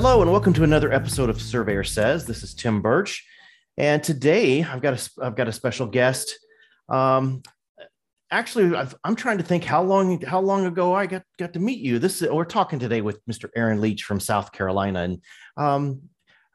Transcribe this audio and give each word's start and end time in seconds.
Hello, 0.00 0.22
and 0.22 0.30
welcome 0.30 0.52
to 0.52 0.62
another 0.62 0.92
episode 0.92 1.28
of 1.28 1.42
Surveyor 1.42 1.82
Says. 1.82 2.24
This 2.24 2.44
is 2.44 2.54
Tim 2.54 2.80
Burch, 2.80 3.26
and 3.76 4.00
today 4.00 4.62
I've 4.62 4.80
got 4.80 4.94
a 4.94 5.10
I've 5.20 5.34
got 5.34 5.48
a 5.48 5.52
special 5.52 5.88
guest. 5.88 6.38
Um, 6.88 7.42
actually, 8.30 8.76
i 8.76 8.86
am 9.04 9.16
trying 9.16 9.38
to 9.38 9.42
think 9.42 9.64
how 9.64 9.82
long 9.82 10.20
how 10.20 10.38
long 10.38 10.66
ago 10.66 10.94
I 10.94 11.06
got 11.06 11.24
got 11.36 11.52
to 11.54 11.58
meet 11.58 11.80
you. 11.80 11.98
This 11.98 12.22
we're 12.22 12.44
talking 12.44 12.78
today 12.78 13.00
with 13.00 13.18
Mr. 13.26 13.48
Aaron 13.56 13.80
Leach 13.80 14.04
from 14.04 14.20
South 14.20 14.52
Carolina, 14.52 15.00
and 15.00 15.20
um, 15.56 16.02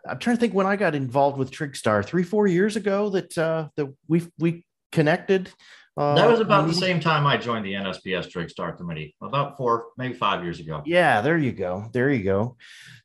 I'm 0.08 0.20
trying 0.20 0.38
to 0.38 0.40
think 0.40 0.54
when 0.54 0.66
I 0.66 0.78
got 0.78 0.96
involved 0.96 1.38
with 1.38 1.52
TrigStar 1.52 2.06
three 2.06 2.24
four 2.24 2.48
years 2.48 2.78
ago 2.78 3.10
that 3.10 3.38
uh, 3.38 3.68
that 3.76 3.94
we 4.08 4.26
we 4.40 4.66
connected. 4.94 5.52
Uh, 5.96 6.16
that 6.16 6.30
was 6.30 6.40
about 6.40 6.68
the 6.68 6.74
same 6.74 7.00
time 7.00 7.28
I 7.28 7.38
joined 7.38 7.66
the 7.66 7.74
NSPS 7.74 8.32
TrigStar 8.32 8.76
committee, 8.76 9.16
about 9.22 9.58
four, 9.58 9.88
maybe 9.98 10.16
five 10.16 10.44
years 10.44 10.60
ago. 10.60 10.82
Yeah, 10.86 11.22
there 11.22 11.38
you 11.38 11.52
go. 11.52 11.88
There 11.94 12.10
you 12.10 12.24
go. 12.24 12.58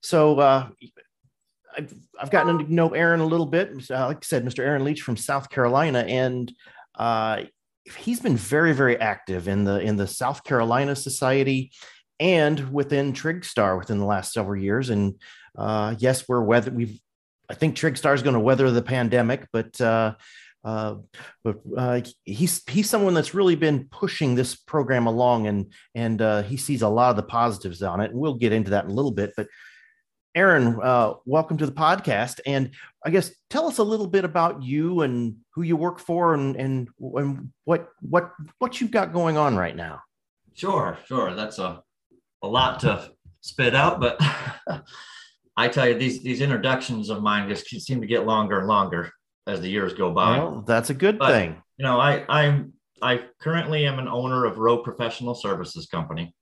So 0.03 0.39
uh, 0.39 0.69
I've, 1.77 1.93
I've 2.19 2.31
gotten 2.31 2.59
to 2.59 2.73
know 2.73 2.91
Aaron 2.91 3.21
a 3.21 3.27
little 3.27 3.47
bit. 3.47 3.71
Uh, 3.91 4.07
like 4.07 4.19
I 4.19 4.21
said, 4.23 4.45
Mr. 4.45 4.61
Aaron 4.61 4.85
Leach 4.85 5.03
from 5.03 5.19
South 5.19 5.51
Carolina, 5.51 6.01
and 6.01 6.51
uh, 6.95 7.43
he's 7.97 8.21
been 8.21 8.37
very, 8.37 8.73
very 8.73 8.99
active 8.99 9.49
in 9.49 9.65
the 9.65 9.81
in 9.81 9.97
the 9.97 10.07
South 10.07 10.43
Carolina 10.43 10.97
Society 10.97 11.73
and 12.19 12.73
within 12.73 13.13
TrigStar 13.13 13.79
within 13.79 13.99
the 13.99 14.07
last 14.07 14.33
several 14.33 14.61
years. 14.61 14.91
And 14.91 15.21
uh, 15.57 15.95
yes, 15.99 16.29
we're 16.29 16.43
weather. 16.43 16.71
We've 16.71 16.99
I 17.51 17.55
think 17.55 17.77
TrigStar 17.77 18.15
is 18.15 18.23
going 18.23 18.35
to 18.35 18.41
weather 18.41 18.71
the 18.71 18.83
pandemic, 18.83 19.47
but 19.53 19.81
uh, 20.65 20.97
but 21.45 21.61
uh, 21.77 22.01
he's 22.25 22.63
he's 22.69 22.91
someone 22.91 23.15
that's 23.15 23.35
really 23.35 23.55
been 23.55 23.89
pushing 23.91 24.35
this 24.35 24.57
program 24.57 25.07
along, 25.07 25.47
and 25.47 25.73
and 25.95 26.21
uh, 26.21 26.43
he 26.43 26.57
sees 26.57 26.83
a 26.83 26.89
lot 26.89 27.11
of 27.11 27.17
the 27.17 27.23
positives 27.23 27.83
on 27.83 28.01
it. 28.01 28.11
And 28.11 28.19
we'll 28.19 28.35
get 28.35 28.53
into 28.53 28.71
that 28.71 28.85
in 28.85 28.91
a 28.91 28.95
little 28.95 29.13
bit. 29.13 29.33
But 29.37 29.47
Aaron, 30.35 30.79
uh, 30.83 31.15
welcome 31.25 31.57
to 31.59 31.67
the 31.67 31.73
podcast, 31.73 32.41
and 32.45 32.71
I 33.05 33.11
guess 33.11 33.33
tell 33.51 33.67
us 33.67 33.79
a 33.79 33.85
little 33.85 34.07
bit 34.07 34.25
about 34.25 34.63
you 34.63 35.03
and 35.03 35.37
who 35.55 35.63
you 35.63 35.77
work 35.77 36.01
for, 36.01 36.35
and 36.35 36.57
and, 36.57 36.89
and 37.01 37.51
what 37.65 37.89
what 38.01 38.33
what 38.59 38.81
you've 38.81 38.91
got 38.91 39.13
going 39.13 39.37
on 39.37 39.57
right 39.57 39.77
now. 39.77 40.01
Sure, 40.55 40.99
sure. 41.07 41.35
That's 41.35 41.59
a 41.59 41.83
a 42.43 42.49
lot 42.49 42.81
to 42.81 43.11
spit 43.41 43.75
out, 43.75 44.01
but 44.01 44.21
I 45.57 45.69
tell 45.69 45.89
you, 45.89 45.95
these 45.95 46.23
these 46.23 46.41
introductions 46.41 47.11
of 47.11 47.23
mine 47.23 47.49
just 47.49 47.69
seem 47.69 48.01
to 48.01 48.07
get 48.07 48.27
longer 48.27 48.59
and 48.59 48.69
longer 48.69 49.13
as 49.49 49.61
the 49.61 49.69
years 49.69 49.95
go 49.95 50.13
by. 50.13 50.39
Well, 50.39 50.63
that's 50.67 50.91
a 50.91 50.95
good 50.95 51.19
but, 51.19 51.33
thing. 51.33 51.61
You 51.79 51.85
know, 51.85 51.99
I 51.99 52.25
I'm 52.29 52.75
I 53.03 53.25
currently 53.41 53.87
am 53.87 53.99
an 53.99 54.07
owner 54.07 54.45
of 54.45 54.59
Rowe 54.59 54.79
Professional 54.79 55.35
Services 55.35 55.87
Company. 55.87 56.35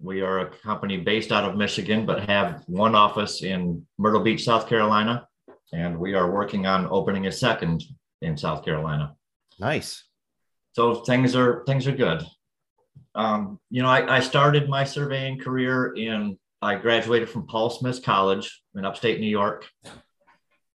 We 0.00 0.22
are 0.22 0.40
a 0.40 0.50
company 0.50 0.96
based 0.96 1.30
out 1.30 1.44
of 1.44 1.56
Michigan, 1.56 2.04
but 2.06 2.28
have 2.28 2.64
one 2.66 2.94
office 2.94 3.42
in 3.42 3.86
Myrtle 3.98 4.22
Beach, 4.22 4.44
South 4.44 4.68
Carolina, 4.68 5.28
and 5.72 5.98
we 5.98 6.14
are 6.14 6.30
working 6.30 6.66
on 6.66 6.88
opening 6.90 7.26
a 7.26 7.32
second 7.32 7.84
in 8.22 8.36
South 8.36 8.64
Carolina. 8.64 9.14
Nice. 9.60 10.02
So 10.72 10.96
things 10.96 11.36
are 11.36 11.64
things 11.66 11.86
are 11.86 11.92
good. 11.92 12.24
Um, 13.14 13.60
you 13.70 13.82
know, 13.82 13.88
I, 13.88 14.16
I 14.16 14.20
started 14.20 14.68
my 14.68 14.82
surveying 14.82 15.38
career 15.38 15.94
in 15.94 16.36
I 16.60 16.76
graduated 16.76 17.28
from 17.28 17.46
Paul 17.46 17.70
Smith 17.70 18.02
College 18.02 18.62
in 18.74 18.84
upstate 18.84 19.20
New 19.20 19.28
York 19.28 19.68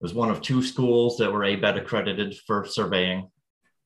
was 0.04 0.12
one 0.12 0.30
of 0.30 0.42
two 0.42 0.62
schools 0.62 1.16
that 1.16 1.32
were 1.32 1.46
ABET 1.46 1.78
accredited 1.78 2.36
for 2.46 2.66
surveying. 2.66 3.26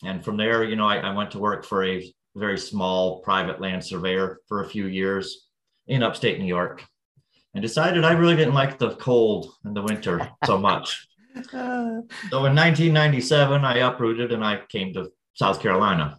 And 0.03 0.25
from 0.25 0.37
there, 0.37 0.65
you 0.65 0.75
know, 0.75 0.89
I, 0.89 0.97
I 0.97 1.15
went 1.15 1.31
to 1.31 1.39
work 1.39 1.65
for 1.65 1.85
a 1.85 2.13
very 2.35 2.59
small 2.59 3.21
private 3.21 3.61
land 3.61 3.85
surveyor 3.85 4.41
for 4.49 4.65
a 4.65 4.69
few 4.69 4.89
years 4.89 5.47
in 5.87 6.03
upstate 6.03 6.41
New 6.41 6.47
York 6.47 6.85
and 7.55 7.63
decided 7.63 8.05
I 8.05 8.15
really 8.15 8.35
didn't 8.35 8.55
like 8.55 8.81
the 8.81 8.97
cold 8.97 9.53
in 9.65 9.75
the 9.75 9.83
winter 9.83 10.29
so 10.45 10.59
much. 10.59 11.07
so 11.53 12.03
in 12.33 12.57
1997, 12.57 13.65
I 13.65 13.79
uprooted 13.79 14.33
and 14.33 14.45
I 14.45 14.63
came 14.69 14.93
to 14.95 15.13
South 15.35 15.63
Carolina 15.63 16.19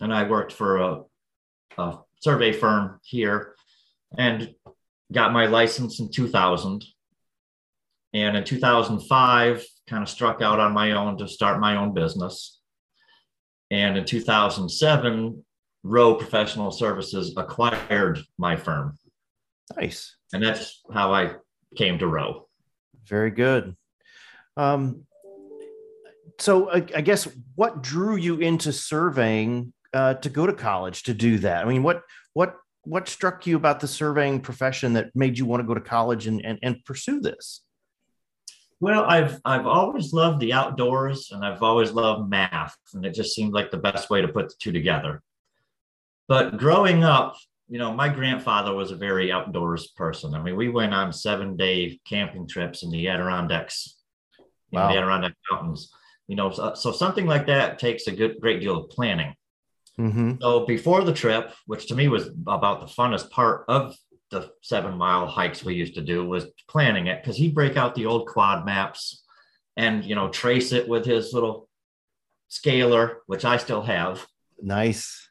and 0.00 0.12
I 0.12 0.28
worked 0.28 0.52
for 0.52 0.78
a, 0.78 1.02
a 1.78 1.98
survey 2.18 2.52
firm 2.52 2.98
here 3.04 3.54
and 4.16 4.52
got 5.12 5.32
my 5.32 5.46
license 5.46 6.00
in 6.00 6.10
2000 6.10 6.84
and 8.14 8.36
in 8.36 8.44
2005, 8.44 9.64
kind 9.88 10.02
of 10.02 10.08
struck 10.08 10.42
out 10.42 10.60
on 10.60 10.72
my 10.72 10.92
own 10.92 11.18
to 11.18 11.28
start 11.28 11.60
my 11.60 11.76
own 11.76 11.94
business. 11.94 12.60
And 13.70 13.98
in 13.98 14.04
2007, 14.04 15.44
Rowe 15.82 16.14
Professional 16.14 16.70
Services 16.70 17.34
acquired 17.36 18.20
my 18.38 18.56
firm. 18.56 18.98
Nice. 19.76 20.16
And 20.32 20.42
that's 20.42 20.82
how 20.92 21.12
I 21.12 21.34
came 21.76 21.98
to 21.98 22.06
Rowe. 22.06 22.48
Very 23.06 23.30
good. 23.30 23.76
Um, 24.56 25.04
so 26.38 26.70
I, 26.70 26.76
I, 26.94 27.00
guess 27.00 27.28
what 27.54 27.82
drew 27.82 28.16
you 28.16 28.38
into 28.38 28.72
surveying 28.72 29.72
uh, 29.92 30.14
to 30.14 30.28
go 30.28 30.46
to 30.46 30.52
college 30.52 31.04
to 31.04 31.14
do 31.14 31.38
that? 31.38 31.64
I 31.64 31.68
mean, 31.68 31.82
what 31.82 32.02
what 32.34 32.56
what 32.82 33.08
struck 33.08 33.46
you 33.46 33.56
about 33.56 33.80
the 33.80 33.88
surveying 33.88 34.40
profession 34.40 34.94
that 34.94 35.14
made 35.14 35.38
you 35.38 35.46
want 35.46 35.60
to 35.60 35.66
go 35.66 35.74
to 35.74 35.80
college 35.80 36.26
and, 36.26 36.44
and, 36.44 36.58
and 36.62 36.84
pursue 36.84 37.20
this? 37.20 37.62
Well, 38.80 39.04
I've 39.04 39.40
I've 39.44 39.66
always 39.66 40.12
loved 40.12 40.40
the 40.40 40.52
outdoors 40.52 41.30
and 41.32 41.44
I've 41.44 41.62
always 41.62 41.90
loved 41.90 42.30
math, 42.30 42.76
and 42.94 43.04
it 43.04 43.14
just 43.14 43.34
seemed 43.34 43.52
like 43.52 43.70
the 43.70 43.76
best 43.76 44.08
way 44.08 44.20
to 44.20 44.28
put 44.28 44.48
the 44.48 44.54
two 44.58 44.72
together. 44.72 45.22
But 46.28 46.58
growing 46.58 47.02
up, 47.02 47.36
you 47.68 47.78
know, 47.78 47.92
my 47.92 48.08
grandfather 48.08 48.72
was 48.74 48.90
a 48.90 48.96
very 48.96 49.32
outdoors 49.32 49.88
person. 49.88 50.34
I 50.34 50.42
mean, 50.42 50.56
we 50.56 50.68
went 50.68 50.94
on 50.94 51.12
seven 51.12 51.56
day 51.56 51.98
camping 52.06 52.46
trips 52.46 52.82
in 52.82 52.90
the 52.90 53.08
Adirondacks, 53.08 53.96
wow. 54.70 54.88
in 54.88 54.94
the 54.94 54.98
Adirondack 54.98 55.34
Mountains. 55.50 55.92
You 56.28 56.36
know, 56.36 56.50
so, 56.50 56.74
so, 56.74 56.92
something 56.92 57.26
like 57.26 57.46
that 57.46 57.78
takes 57.78 58.06
a 58.06 58.12
good 58.12 58.40
great 58.40 58.60
deal 58.60 58.76
of 58.76 58.90
planning. 58.90 59.34
Mm-hmm. 59.98 60.34
So 60.40 60.66
before 60.66 61.02
the 61.02 61.12
trip, 61.12 61.52
which 61.66 61.88
to 61.88 61.96
me 61.96 62.08
was 62.08 62.28
about 62.46 62.80
the 62.80 62.86
funnest 62.86 63.30
part 63.30 63.64
of 63.66 63.96
the 64.30 64.50
seven 64.62 64.96
mile 64.96 65.26
hikes 65.26 65.64
we 65.64 65.74
used 65.74 65.94
to 65.94 66.00
do 66.00 66.24
was 66.26 66.46
planning 66.68 67.06
it 67.06 67.22
because 67.22 67.36
he'd 67.36 67.54
break 67.54 67.76
out 67.76 67.94
the 67.94 68.06
old 68.06 68.26
quad 68.26 68.64
maps 68.64 69.24
and 69.76 70.04
you 70.04 70.14
know 70.14 70.28
trace 70.28 70.72
it 70.72 70.88
with 70.88 71.04
his 71.04 71.32
little 71.32 71.68
scaler 72.48 73.18
which 73.26 73.44
i 73.44 73.56
still 73.56 73.82
have. 73.82 74.26
Nice. 74.60 75.28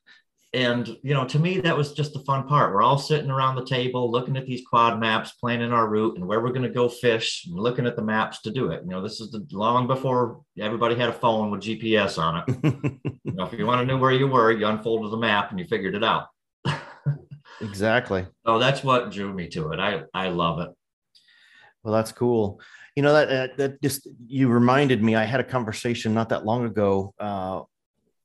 And 0.54 0.88
you 1.04 1.14
know 1.14 1.26
to 1.26 1.38
me 1.38 1.60
that 1.60 1.78
was 1.78 1.94
just 1.94 2.14
the 2.14 2.20
fun 2.22 2.48
part. 2.48 2.74
We're 2.74 2.82
all 2.82 2.98
sitting 2.98 3.30
around 3.30 3.56
the 3.56 3.66
table 3.66 4.10
looking 4.10 4.38
at 4.38 4.46
these 4.46 4.66
quad 4.68 5.00
maps 5.00 5.34
planning 5.34 5.74
our 5.74 5.88
route 5.88 6.18
and 6.18 6.26
where 6.26 6.40
we're 6.40 6.50
going 6.50 6.62
to 6.64 6.70
go 6.70 6.88
fish 6.90 7.46
and 7.46 7.56
looking 7.56 7.86
at 7.86 7.96
the 7.96 8.02
maps 8.02 8.42
to 8.44 8.52
do 8.52 8.72
it. 8.72 8.82
You 8.84 8.90
know 8.90 9.02
this 9.02 9.20
is 9.20 9.30
the, 9.32 9.46
long 9.52 9.86
before 9.86 10.42
everybody 10.60 10.96
had 10.96 11.10
a 11.10 11.14
phone 11.14 11.52
with 11.52 11.62
gps 11.62 12.18
on 12.18 12.44
it. 12.48 12.94
You 13.28 13.34
know 13.34 13.46
if 13.46 13.60
you 13.60 13.68
want 13.68 13.82
to 13.82 13.86
know 13.86 14.00
where 14.00 14.14
you 14.14 14.28
were 14.28 14.52
you 14.52 14.66
unfolded 14.66 15.12
the 15.12 15.18
map 15.18 15.52
and 15.52 15.60
you 15.60 15.66
figured 15.68 15.94
it 15.94 16.04
out 16.04 16.28
Exactly. 17.62 18.26
Oh, 18.46 18.60
that's 18.60 18.84
what 18.84 19.12
drew 19.12 19.34
me 19.34 19.48
to 19.50 19.72
it. 19.72 19.80
I 19.80 20.04
I 20.14 20.30
love 20.30 20.60
it. 20.60 20.70
Well, 21.84 21.94
that's 21.94 22.12
cool. 22.12 22.62
You 22.96 23.04
know 23.04 23.14
that 23.14 23.58
that 23.58 23.82
just 23.82 24.08
you 24.28 24.48
reminded 24.50 25.02
me. 25.02 25.16
I 25.16 25.24
had 25.24 25.40
a 25.40 25.44
conversation 25.44 26.14
not 26.14 26.30
that 26.30 26.46
long 26.46 26.66
ago. 26.66 27.14
Uh, 27.20 27.62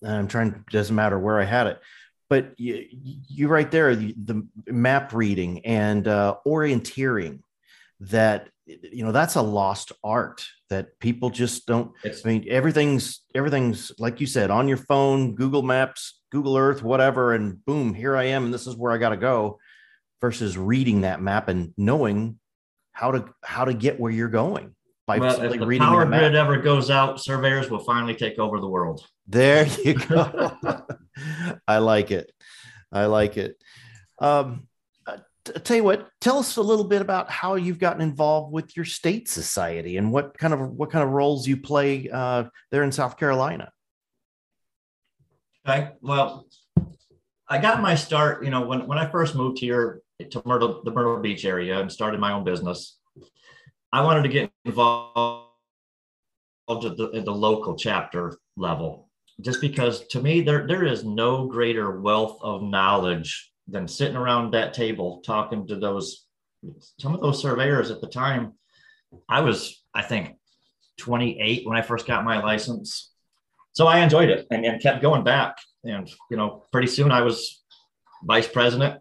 and 0.03 0.13
I'm 0.13 0.29
trying. 0.29 0.65
Doesn't 0.71 0.97
matter 0.97 1.19
where 1.19 1.41
I 1.41 1.45
had 1.45 1.67
it, 1.67 1.81
but 2.29 2.59
you 2.59 2.87
you 2.91 3.49
right 3.49 3.71
there. 3.71 3.95
The, 3.95 4.15
the 4.25 4.47
map 4.67 5.13
reading 5.13 5.65
and 5.65 6.07
uh, 6.09 6.37
orienteering. 6.47 7.41
That 8.01 8.49
you 8.67 9.05
know 9.05 9.13
that's 9.13 9.37
a 9.37 9.43
lost 9.43 9.93
art 10.03 10.45
that 10.71 10.99
people 10.99 11.31
just 11.31 11.67
don't. 11.67 11.93
It's, 12.03 12.25
I 12.25 12.31
mean, 12.31 12.47
everything's 12.49 13.21
everything's 13.35 13.93
like 13.99 14.21
you 14.21 14.27
said 14.27 14.51
on 14.51 14.67
your 14.67 14.79
phone, 14.79 15.35
Google 15.35 15.63
Maps, 15.63 16.22
Google 16.33 16.57
Earth, 16.57 16.83
whatever, 16.83 17.35
and 17.35 17.63
boom, 17.67 17.93
here 17.93 18.17
I 18.17 18.25
am, 18.25 18.47
and 18.47 18.55
this 18.55 18.67
is 18.67 18.75
where 18.75 18.91
I 18.91 18.97
got 18.97 19.11
to 19.11 19.19
go, 19.19 19.59
versus 20.23 20.57
reading 20.57 21.03
that 21.03 21.21
map 21.21 21.49
and 21.49 21.75
knowing 21.77 22.39
how 22.93 23.13
to 23.13 23.27
how 23.45 23.67
to 23.67 23.75
get 23.75 24.01
where 24.01 24.11
you're 24.11 24.29
going. 24.29 24.75
by 25.07 25.19
well, 25.19 25.33
simply 25.33 25.57
if 25.57 25.61
the 25.61 25.67
reading 25.67 25.87
power 25.87 26.07
the 26.07 26.17
grid 26.17 26.35
ever 26.35 26.57
goes 26.57 26.91
out, 26.91 27.21
surveyors 27.21 27.71
will 27.71 27.81
finally 27.81 28.15
take 28.15 28.39
over 28.39 28.61
the 28.61 28.69
world. 28.69 29.07
There 29.27 29.67
you 29.85 29.95
go. 30.09 30.57
I 31.69 31.79
like 31.79 32.11
it. 32.11 32.33
I 32.91 33.07
like 33.07 33.37
it. 33.37 33.57
Um, 34.19 34.69
uh, 35.07 35.19
tell 35.45 35.77
you 35.77 35.85
what, 35.85 36.09
tell 36.23 36.39
us 36.39 36.57
a 36.57 36.63
little 36.63 36.85
bit 36.85 37.03
about 37.03 37.31
how 37.31 37.57
you've 37.57 37.79
gotten 37.79 38.01
involved 38.01 38.55
with 38.55 38.75
your 38.75 38.87
state 38.87 39.29
society 39.29 39.99
and 39.99 40.11
what 40.11 40.39
kind 40.39 40.55
of 40.55 40.61
what 40.71 40.91
kind 40.91 41.05
of 41.05 41.11
roles 41.11 41.47
you 41.47 41.59
play 41.59 42.09
uh, 42.11 42.45
there 42.71 42.85
in 42.85 42.93
South 42.93 43.19
Carolina. 43.19 43.71
Okay. 45.67 45.91
Well, 46.01 46.47
I 47.49 47.59
got 47.59 47.83
my 47.83 47.95
start, 47.95 48.45
you 48.45 48.51
know, 48.51 48.63
when, 48.63 48.87
when 48.87 48.99
I 48.99 49.09
first 49.09 49.35
moved 49.35 49.59
here 49.59 50.03
to 50.31 50.43
Myrtle, 50.45 50.83
the 50.85 50.91
Myrtle 50.91 51.21
Beach 51.21 51.45
area 51.45 51.81
and 51.81 51.91
started 51.91 52.19
my 52.19 52.33
own 52.33 52.43
business, 52.45 52.99
I 53.93 54.03
wanted 54.03 54.23
to 54.23 54.29
get 54.29 54.51
involved 54.65 55.51
at 56.69 56.97
the, 56.97 57.11
at 57.15 57.25
the 57.25 57.35
local 57.35 57.77
chapter 57.77 58.39
level, 58.57 59.09
just 59.41 59.61
because 59.61 60.07
to 60.09 60.21
me, 60.21 60.41
there, 60.41 60.67
there 60.67 60.85
is 60.85 61.05
no 61.05 61.47
greater 61.47 62.01
wealth 62.01 62.39
of 62.43 62.63
knowledge 62.63 63.53
than 63.69 63.87
sitting 63.87 64.17
around 64.17 64.53
that 64.53 64.75
table 64.75 65.23
talking 65.25 65.67
to 65.69 65.77
those, 65.77 66.27
some 66.99 67.15
of 67.15 67.21
those 67.21 67.41
surveyors 67.41 67.91
at 67.91 68.01
the 68.01 68.09
time. 68.09 68.55
I 69.29 69.41
was, 69.41 69.85
I 69.95 70.03
think, 70.03 70.37
28 70.99 71.67
when 71.67 71.77
I 71.77 71.83
first 71.83 72.07
got 72.07 72.25
my 72.25 72.43
license 72.43 73.12
so 73.73 73.87
I 73.87 74.01
enjoyed 74.01 74.29
it 74.29 74.47
and, 74.51 74.65
and 74.65 74.81
kept 74.81 75.03
going 75.03 75.25
back. 75.25 75.57
And, 75.85 76.11
you 76.31 76.37
know, 76.37 76.65
pretty 76.73 76.89
soon 76.89 77.11
I 77.11 77.23
was 77.23 77.63
vice 78.25 78.47
president 78.47 79.01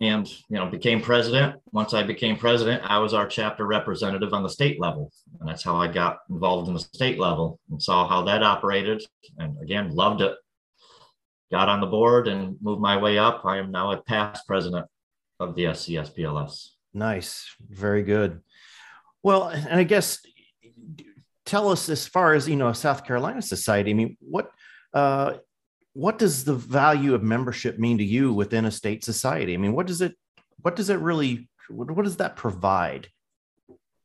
and, 0.00 0.28
you 0.48 0.56
know, 0.56 0.66
became 0.66 1.00
president. 1.00 1.60
Once 1.72 1.94
I 1.94 2.02
became 2.02 2.36
president, 2.36 2.82
I 2.84 2.98
was 2.98 3.14
our 3.14 3.26
chapter 3.26 3.66
representative 3.66 4.32
on 4.34 4.42
the 4.42 4.48
state 4.48 4.80
level. 4.80 5.10
And 5.40 5.48
that's 5.48 5.62
how 5.62 5.76
I 5.76 5.88
got 5.88 6.18
involved 6.28 6.68
in 6.68 6.74
the 6.74 6.80
state 6.80 7.18
level 7.18 7.58
and 7.70 7.82
saw 7.82 8.06
how 8.08 8.22
that 8.22 8.42
operated. 8.42 9.02
And 9.38 9.56
again, 9.62 9.94
loved 9.94 10.20
it. 10.20 10.34
Got 11.50 11.68
on 11.68 11.80
the 11.80 11.86
board 11.86 12.28
and 12.28 12.56
moved 12.60 12.80
my 12.80 12.96
way 12.96 13.18
up. 13.18 13.44
I 13.44 13.58
am 13.58 13.70
now 13.70 13.92
a 13.92 14.02
past 14.02 14.46
president 14.46 14.86
of 15.38 15.54
the 15.54 15.64
SCSPLS. 15.64 16.70
Nice. 16.94 17.54
Very 17.68 18.02
good. 18.02 18.40
Well, 19.22 19.48
and 19.48 19.78
I 19.78 19.84
guess 19.84 20.18
tell 21.44 21.68
us 21.68 21.88
as 21.88 22.06
far 22.06 22.34
as 22.34 22.48
you 22.48 22.56
know 22.56 22.72
south 22.72 23.04
carolina 23.04 23.42
society 23.42 23.90
i 23.90 23.94
mean 23.94 24.16
what 24.20 24.50
uh, 24.94 25.34
what 25.94 26.18
does 26.18 26.44
the 26.44 26.54
value 26.54 27.14
of 27.14 27.22
membership 27.22 27.78
mean 27.78 27.98
to 27.98 28.04
you 28.04 28.32
within 28.32 28.64
a 28.64 28.70
state 28.70 29.04
society? 29.04 29.54
I 29.54 29.56
mean 29.58 29.72
what 29.72 29.86
does 29.86 30.00
it 30.00 30.16
what 30.60 30.76
does 30.76 30.90
it 30.90 30.98
really 30.98 31.48
what, 31.68 31.90
what 31.90 32.04
does 32.04 32.16
that 32.16 32.36
provide? 32.36 33.08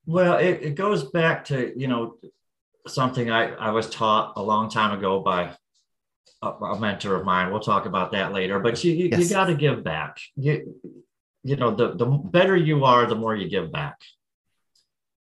Well 0.05 0.37
it, 0.37 0.59
it 0.61 0.75
goes 0.75 1.05
back 1.05 1.45
to 1.45 1.73
you 1.79 1.87
know 1.87 2.15
something 2.87 3.29
I, 3.29 3.53
I 3.53 3.71
was 3.71 3.89
taught 3.89 4.33
a 4.37 4.41
long 4.41 4.69
time 4.69 4.97
ago 4.97 5.19
by 5.19 5.53
a, 6.41 6.47
a 6.47 6.79
mentor 6.79 7.15
of 7.15 7.25
mine. 7.25 7.51
We'll 7.51 7.59
talk 7.59 7.85
about 7.85 8.11
that 8.11 8.33
later 8.33 8.59
but 8.59 8.83
you 8.83 8.93
you, 8.93 9.09
yes. 9.11 9.19
you 9.21 9.29
got 9.29 9.45
to 9.45 9.55
give 9.55 9.83
back. 9.83 10.19
You 10.35 10.75
you 11.43 11.55
know 11.55 11.71
the, 11.71 11.95
the 11.95 12.05
better 12.05 12.55
you 12.55 12.83
are 12.83 13.05
the 13.05 13.15
more 13.15 13.35
you 13.35 13.49
give 13.49 13.71
back. 13.71 13.97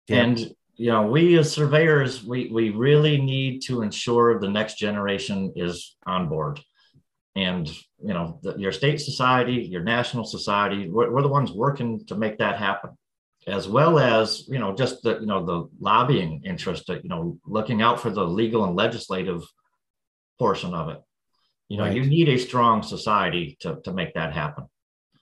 Yeah. 0.07 0.23
and 0.23 0.55
you 0.79 0.91
know, 0.91 1.05
we 1.07 1.37
as 1.37 1.51
surveyors, 1.51 2.23
we, 2.23 2.47
we 2.47 2.69
really 2.69 3.19
need 3.19 3.61
to 3.63 3.81
ensure 3.81 4.39
the 4.39 4.47
next 4.47 4.77
generation 4.77 5.51
is 5.57 5.97
on 6.05 6.29
board. 6.29 6.61
And, 7.35 7.67
you 8.01 8.13
know, 8.13 8.39
the, 8.43 8.55
your 8.57 8.71
state 8.71 9.01
society, 9.01 9.55
your 9.55 9.83
national 9.83 10.23
society, 10.23 10.89
we're, 10.89 11.11
we're 11.11 11.21
the 11.21 11.27
ones 11.27 11.51
working 11.51 12.05
to 12.05 12.15
make 12.15 12.37
that 12.37 12.57
happen 12.57 12.91
as 13.47 13.67
well 13.67 13.99
as 13.99 14.47
you 14.47 14.59
know 14.59 14.75
just 14.75 15.01
the 15.01 15.19
you 15.19 15.25
know 15.25 15.45
the 15.45 15.69
lobbying 15.79 16.41
interest 16.43 16.89
uh, 16.89 16.97
you 17.01 17.09
know 17.09 17.37
looking 17.45 17.81
out 17.81 17.99
for 17.99 18.09
the 18.09 18.23
legal 18.23 18.65
and 18.65 18.75
legislative 18.75 19.41
portion 20.37 20.73
of 20.73 20.89
it 20.89 20.99
you 21.69 21.77
know 21.77 21.85
right. 21.85 21.95
you 21.95 22.05
need 22.05 22.27
a 22.27 22.37
strong 22.37 22.83
society 22.83 23.57
to, 23.61 23.79
to 23.85 23.93
make 23.93 24.13
that 24.13 24.33
happen 24.33 24.65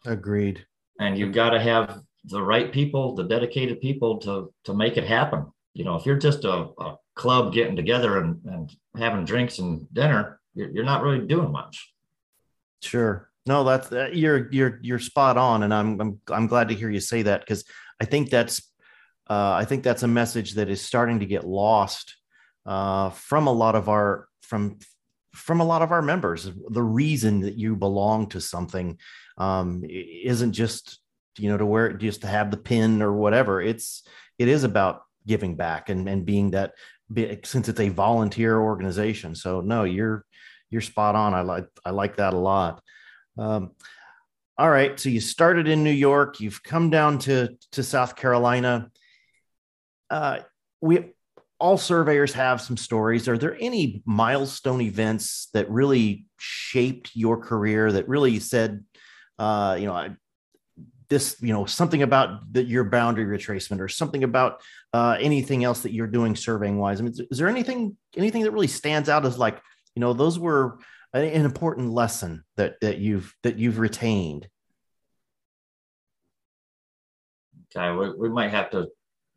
agreed 0.05 0.65
and 0.99 1.17
you've 1.17 1.31
got 1.31 1.51
to 1.51 1.59
have 1.59 2.01
the 2.25 2.41
right 2.41 2.71
people, 2.71 3.15
the 3.15 3.23
dedicated 3.23 3.81
people 3.81 4.17
to 4.19 4.53
to 4.65 4.73
make 4.73 4.97
it 4.97 5.05
happen. 5.05 5.45
You 5.73 5.85
know, 5.85 5.95
if 5.95 6.05
you're 6.05 6.17
just 6.17 6.43
a, 6.45 6.69
a 6.79 6.97
club 7.15 7.53
getting 7.53 7.75
together 7.75 8.19
and, 8.19 8.43
and 8.45 8.71
having 8.95 9.25
drinks 9.25 9.59
and 9.59 9.87
dinner, 9.93 10.39
you're, 10.53 10.71
you're 10.71 10.85
not 10.85 11.03
really 11.03 11.25
doing 11.25 11.51
much. 11.51 11.93
Sure. 12.81 13.29
No, 13.45 13.63
that's 13.63 13.91
uh, 13.91 14.09
you're 14.11 14.51
you're 14.51 14.79
you're 14.81 14.99
spot 14.99 15.37
on, 15.37 15.63
and 15.63 15.73
I'm 15.73 15.99
I'm 16.01 16.21
I'm 16.29 16.47
glad 16.47 16.69
to 16.69 16.75
hear 16.75 16.89
you 16.89 16.99
say 16.99 17.21
that 17.23 17.41
because 17.41 17.63
I 18.01 18.05
think 18.05 18.29
that's 18.29 18.61
uh, 19.29 19.53
I 19.53 19.65
think 19.65 19.83
that's 19.83 20.03
a 20.03 20.07
message 20.07 20.53
that 20.55 20.69
is 20.69 20.81
starting 20.81 21.19
to 21.19 21.25
get 21.25 21.45
lost 21.45 22.15
uh, 22.65 23.09
from 23.11 23.47
a 23.47 23.51
lot 23.51 23.75
of 23.75 23.87
our 23.87 24.27
from 24.41 24.79
from 25.33 25.61
a 25.61 25.65
lot 25.65 25.81
of 25.81 25.91
our 25.91 26.01
members. 26.01 26.49
The 26.69 26.83
reason 26.83 27.41
that 27.41 27.57
you 27.57 27.75
belong 27.75 28.27
to 28.29 28.41
something 28.41 28.97
um, 29.37 29.83
isn't 29.87 30.53
just 30.53 30.99
you 31.39 31.49
know 31.49 31.57
to 31.57 31.65
wear 31.65 31.87
it 31.87 31.99
just 31.99 32.21
to 32.21 32.27
have 32.27 32.51
the 32.51 32.57
pin 32.57 33.01
or 33.01 33.13
whatever 33.13 33.61
it's 33.61 34.03
it 34.37 34.47
is 34.47 34.63
about 34.63 35.01
giving 35.25 35.55
back 35.55 35.89
and 35.89 36.07
and 36.07 36.25
being 36.25 36.51
that 36.51 36.73
since 37.43 37.69
it's 37.69 37.79
a 37.79 37.89
volunteer 37.89 38.59
organization. 38.59 39.35
So 39.35 39.61
no 39.61 39.83
you're 39.83 40.25
you're 40.69 40.81
spot 40.81 41.15
on. 41.15 41.33
I 41.33 41.41
like 41.41 41.67
i 41.85 41.91
like 41.91 42.17
that 42.17 42.33
a 42.33 42.37
lot. 42.37 42.81
Um, 43.37 43.71
all 44.59 44.69
right 44.69 44.99
so 44.99 45.09
you 45.09 45.21
started 45.21 45.67
in 45.67 45.83
new 45.83 45.91
york. 45.91 46.39
You've 46.39 46.63
come 46.63 46.89
down 46.89 47.19
to 47.19 47.49
to 47.73 47.83
south 47.83 48.15
carolina. 48.15 48.89
Uh, 50.09 50.39
we 50.81 51.13
all 51.59 51.77
surveyors 51.77 52.33
have 52.33 52.61
some 52.61 52.77
stories. 52.77 53.27
Are 53.27 53.37
there 53.37 53.57
any 53.59 54.01
milestone 54.05 54.81
events 54.81 55.49
that 55.53 55.69
really 55.69 56.25
shaped 56.37 57.11
your 57.15 57.37
career 57.37 57.91
that 57.91 58.07
really 58.07 58.39
said 58.39 58.83
uh, 59.39 59.77
you 59.79 59.85
know 59.85 59.93
I, 59.93 60.15
this, 61.09 61.37
you 61.41 61.53
know, 61.53 61.65
something 61.65 62.03
about 62.03 62.51
the, 62.51 62.63
your 62.63 62.83
boundary 62.83 63.25
retracement 63.25 63.79
or 63.79 63.87
something 63.87 64.23
about 64.23 64.61
uh, 64.93 65.17
anything 65.19 65.63
else 65.63 65.81
that 65.81 65.93
you're 65.93 66.07
doing 66.07 66.35
surveying 66.35 66.77
wise? 66.77 66.99
I 66.99 67.03
mean, 67.03 67.13
is 67.31 67.37
there 67.37 67.47
anything 67.47 67.97
anything 68.15 68.43
that 68.43 68.51
really 68.51 68.67
stands 68.67 69.09
out 69.09 69.25
as 69.25 69.37
like, 69.37 69.61
you 69.95 69.99
know, 69.99 70.13
those 70.13 70.37
were 70.37 70.79
an 71.13 71.23
important 71.23 71.91
lesson 71.91 72.43
that 72.57 72.75
that 72.81 72.97
you've 72.97 73.33
that 73.43 73.57
you've 73.57 73.79
retained? 73.79 74.47
Okay, 77.75 77.95
we, 77.95 78.13
we 78.13 78.29
might 78.29 78.51
have 78.51 78.69
to 78.71 78.87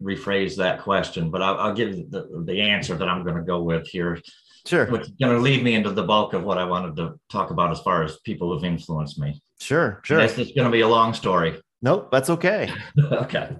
rephrase 0.02 0.56
that 0.56 0.82
question, 0.82 1.30
but 1.30 1.42
I'll, 1.42 1.58
I'll 1.58 1.74
give 1.74 2.10
the, 2.10 2.42
the 2.46 2.60
answer 2.60 2.96
that 2.96 3.08
I'm 3.08 3.22
going 3.22 3.36
to 3.36 3.42
go 3.42 3.62
with 3.62 3.86
here. 3.88 4.18
Sure. 4.66 4.86
Which 4.86 5.02
is 5.02 5.12
going 5.20 5.34
to 5.34 5.40
lead 5.40 5.64
me 5.64 5.74
into 5.74 5.90
the 5.90 6.02
bulk 6.02 6.34
of 6.34 6.42
what 6.42 6.58
I 6.58 6.64
wanted 6.64 6.94
to 6.96 7.18
talk 7.30 7.50
about 7.50 7.70
as 7.70 7.80
far 7.80 8.02
as 8.02 8.18
people 8.18 8.52
who've 8.52 8.64
influenced 8.64 9.18
me. 9.18 9.40
Sure, 9.58 10.00
sure. 10.04 10.20
This 10.20 10.38
is 10.38 10.52
going 10.52 10.66
to 10.66 10.70
be 10.70 10.82
a 10.82 10.88
long 10.88 11.14
story. 11.14 11.58
Nope, 11.82 12.10
that's 12.10 12.30
okay. 12.30 12.70
okay. 12.98 13.56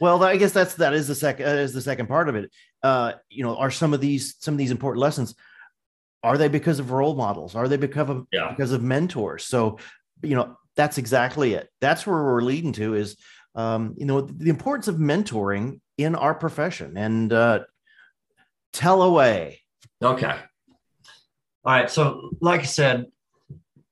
Well, 0.00 0.22
I 0.22 0.36
guess 0.36 0.52
that's 0.52 0.74
that 0.76 0.94
is 0.94 1.08
the 1.08 1.14
second 1.14 1.46
is 1.46 1.72
the 1.72 1.82
second 1.82 2.06
part 2.06 2.28
of 2.28 2.36
it. 2.36 2.50
Uh, 2.82 3.12
you 3.28 3.42
know, 3.42 3.56
are 3.56 3.70
some 3.70 3.94
of 3.94 4.00
these 4.00 4.36
some 4.40 4.54
of 4.54 4.58
these 4.58 4.70
important 4.70 5.00
lessons 5.00 5.34
are 6.24 6.38
they 6.38 6.48
because 6.48 6.78
of 6.78 6.90
role 6.90 7.14
models? 7.14 7.54
Are 7.54 7.68
they 7.68 7.76
because 7.76 8.08
of 8.08 8.26
yeah. 8.32 8.48
because 8.48 8.72
of 8.72 8.82
mentors? 8.82 9.44
So, 9.44 9.78
you 10.22 10.34
know, 10.34 10.56
that's 10.74 10.96
exactly 10.96 11.52
it. 11.52 11.68
That's 11.82 12.06
where 12.06 12.24
we're 12.24 12.40
leading 12.40 12.72
to 12.72 12.94
is 12.94 13.16
um, 13.54 13.94
you 13.98 14.06
know, 14.06 14.22
the 14.22 14.50
importance 14.50 14.88
of 14.88 14.96
mentoring 14.96 15.80
in 15.98 16.14
our 16.14 16.34
profession 16.34 16.96
and 16.96 17.32
uh, 17.32 17.60
tell 18.72 19.02
away. 19.02 19.60
Okay. 20.02 20.26
All 20.26 21.72
right. 21.72 21.90
So, 21.90 22.30
like 22.40 22.62
I 22.62 22.64
said, 22.64 23.04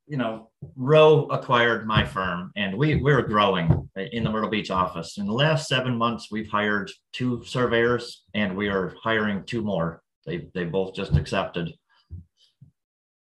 you 0.07 0.17
know, 0.17 0.51
Rowe 0.77 1.27
acquired 1.27 1.87
my 1.87 2.05
firm 2.05 2.53
and 2.57 2.77
we 2.77 2.97
were 2.97 3.23
growing 3.23 3.89
in 3.97 4.25
the 4.25 4.31
Myrtle 4.31 4.51
Beach 4.51 4.71
office. 4.71 5.19
In 5.19 5.27
the 5.27 5.33
last 5.33 5.69
seven 5.69 5.97
months, 5.97 6.29
we've 6.31 6.49
hired 6.49 6.91
two 7.13 7.43
surveyors 7.45 8.25
and 8.35 8.57
we 8.57 8.69
are 8.69 8.95
hiring 9.03 9.45
two 9.45 9.63
more. 9.63 10.03
They, 10.27 10.49
they 10.55 10.65
both 10.65 10.95
just 10.95 11.17
accepted. 11.17 11.73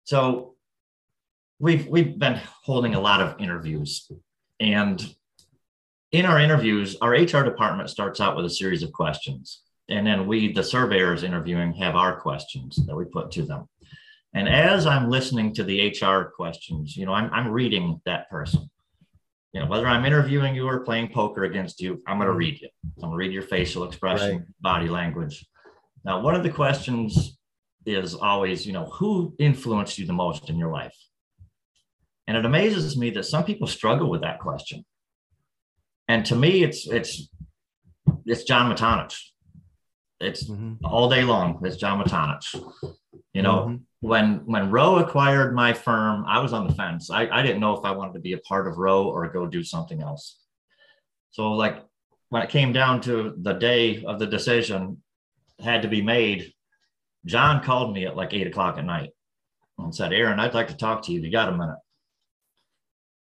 So 0.05 0.55
we've, 1.59 1.87
we've 1.87 2.19
been 2.19 2.41
holding 2.65 2.95
a 2.95 3.01
lot 3.01 3.21
of 3.21 3.41
interviews 3.41 4.11
and 4.59 5.15
in 6.13 6.27
our 6.27 6.41
interviews, 6.41 6.97
our 7.01 7.13
HR 7.13 7.45
department 7.45 7.89
starts 7.89 8.21
out 8.21 8.37
with 8.37 8.45
a 8.45 8.51
series 8.51 8.83
of 8.83 8.93
questions. 8.93 9.63
And 9.89 10.07
then 10.07 10.27
we, 10.27 10.53
the 10.53 10.63
surveyors 10.63 11.23
interviewing, 11.23 11.73
have 11.75 11.95
our 11.95 12.21
questions 12.21 12.77
that 12.87 12.97
we 12.97 13.05
put 13.05 13.31
to 13.33 13.43
them. 13.43 13.69
And 14.35 14.49
as 14.49 14.87
I'm 14.87 15.11
listening 15.11 15.55
to 15.55 15.65
the 15.65 15.89
HR 15.89 16.33
questions, 16.37 16.97
you 16.97 17.05
know, 17.05 17.13
I'm, 17.13 17.31
I'm 17.33 17.49
reading 17.49 18.01
that 18.05 18.31
person. 18.31 18.71
You 19.53 19.61
know, 19.61 19.67
whether 19.67 19.87
I'm 19.87 20.05
interviewing 20.05 20.55
you 20.55 20.69
or 20.69 20.81
playing 20.81 21.09
poker 21.13 21.45
against 21.45 21.81
you, 21.81 22.01
I'm 22.07 22.19
going 22.19 22.29
to 22.29 22.35
read 22.35 22.61
you. 22.61 22.69
I'm 22.85 23.01
going 23.01 23.13
to 23.13 23.17
read 23.17 23.33
your 23.33 23.43
facial 23.43 23.83
expression, 23.83 24.37
right. 24.37 24.47
body 24.61 24.89
language. 24.89 25.45
Now, 26.05 26.21
one 26.21 26.37
of 26.37 26.45
the 26.45 26.51
questions 26.51 27.37
is 27.85 28.15
always, 28.15 28.65
you 28.65 28.73
know, 28.73 28.87
who 28.87 29.35
influenced 29.41 29.99
you 29.99 30.07
the 30.07 30.13
most 30.13 30.49
in 30.49 30.57
your 30.57 30.71
life? 30.71 30.95
And 32.29 32.37
it 32.37 32.45
amazes 32.45 32.97
me 32.97 33.11
that 33.11 33.25
some 33.25 33.43
people 33.43 33.67
struggle 33.67 34.09
with 34.09 34.21
that 34.21 34.39
question. 34.39 34.85
And 36.07 36.25
to 36.27 36.37
me, 36.37 36.63
it's 36.63 36.87
it's 36.87 37.29
it's 38.25 38.45
John 38.45 38.73
Matonich. 38.73 39.17
It's 40.21 40.49
Mhm. 40.49 40.79
all 40.85 41.09
day 41.09 41.25
long. 41.25 41.61
It's 41.65 41.77
John 41.77 42.03
Matonich. 42.03 42.55
You 43.33 43.43
know, 43.43 43.67
Mhm. 43.67 43.81
when 44.01 44.47
when 44.47 44.71
Rowe 44.71 44.97
acquired 44.99 45.55
my 45.55 45.73
firm, 45.73 46.25
I 46.27 46.41
was 46.41 46.53
on 46.53 46.67
the 46.67 46.75
fence. 46.75 47.11
I, 47.11 47.29
I 47.29 47.43
didn't 47.43 47.61
know 47.61 47.77
if 47.77 47.85
I 47.85 47.93
wanted 47.93 48.15
to 48.15 48.21
be 48.21 48.33
a 48.33 48.39
part 48.39 48.67
of 48.67 48.79
Rowe 48.79 49.05
or 49.09 49.29
go 49.29 49.47
do 49.47 49.63
something 49.63 50.03
else. 50.03 50.39
So 51.31 51.53
like 51.53 51.85
when 52.31 52.43
it 52.43 52.51
came 52.51 52.73
down 52.73 53.01
to 53.03 53.35
the 53.41 53.53
day 53.53 54.05
of 54.05 54.19
the 54.19 54.27
decision 54.27 55.03
had 55.61 55.83
to 55.83 55.89
be 55.89 56.03
made, 56.03 56.53
John 57.25 57.63
called 57.63 57.93
me 57.95 58.07
at 58.07 58.17
like 58.17 58.33
eight 58.33 58.47
o'clock 58.47 58.79
at 58.79 58.85
night 58.85 59.11
and 59.79 59.95
said, 59.95 60.13
Aaron, 60.13 60.41
I'd 60.41 60.55
like 60.55 60.69
to 60.69 60.77
talk 60.77 61.03
to 61.03 61.13
you. 61.13 61.21
You 61.21 61.31
got 61.31 61.49
a 61.49 61.57
minute. 61.57 61.79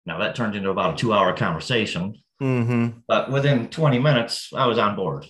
Now 0.06 0.18
that 0.18 0.34
turned 0.36 0.54
into 0.54 0.70
about 0.70 0.94
a 0.94 0.96
two 0.96 1.12
hour 1.12 1.32
conversation, 1.34 2.22
Mhm. 2.40 3.02
but 3.08 3.30
within 3.30 3.68
20 3.68 3.98
minutes, 3.98 4.52
I 4.54 4.66
was 4.66 4.78
on 4.78 4.94
board. 4.96 5.26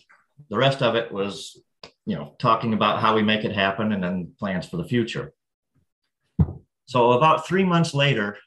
The 0.51 0.59
rest 0.59 0.83
of 0.83 0.95
it 0.95 1.11
was, 1.11 1.61
you 2.07 2.17
know, 2.17 2.35
talking 2.39 2.73
about 2.73 3.01
how 3.01 3.15
we 3.15 3.23
make 3.23 3.45
it 3.45 3.55
happen 3.55 3.93
and 3.93 4.03
then 4.03 4.33
plans 4.39 4.67
for 4.67 4.77
the 4.77 4.85
future. 4.85 5.33
So 6.87 7.13
about 7.13 7.47
three 7.47 7.65
months 7.65 7.93
later, 7.93 8.39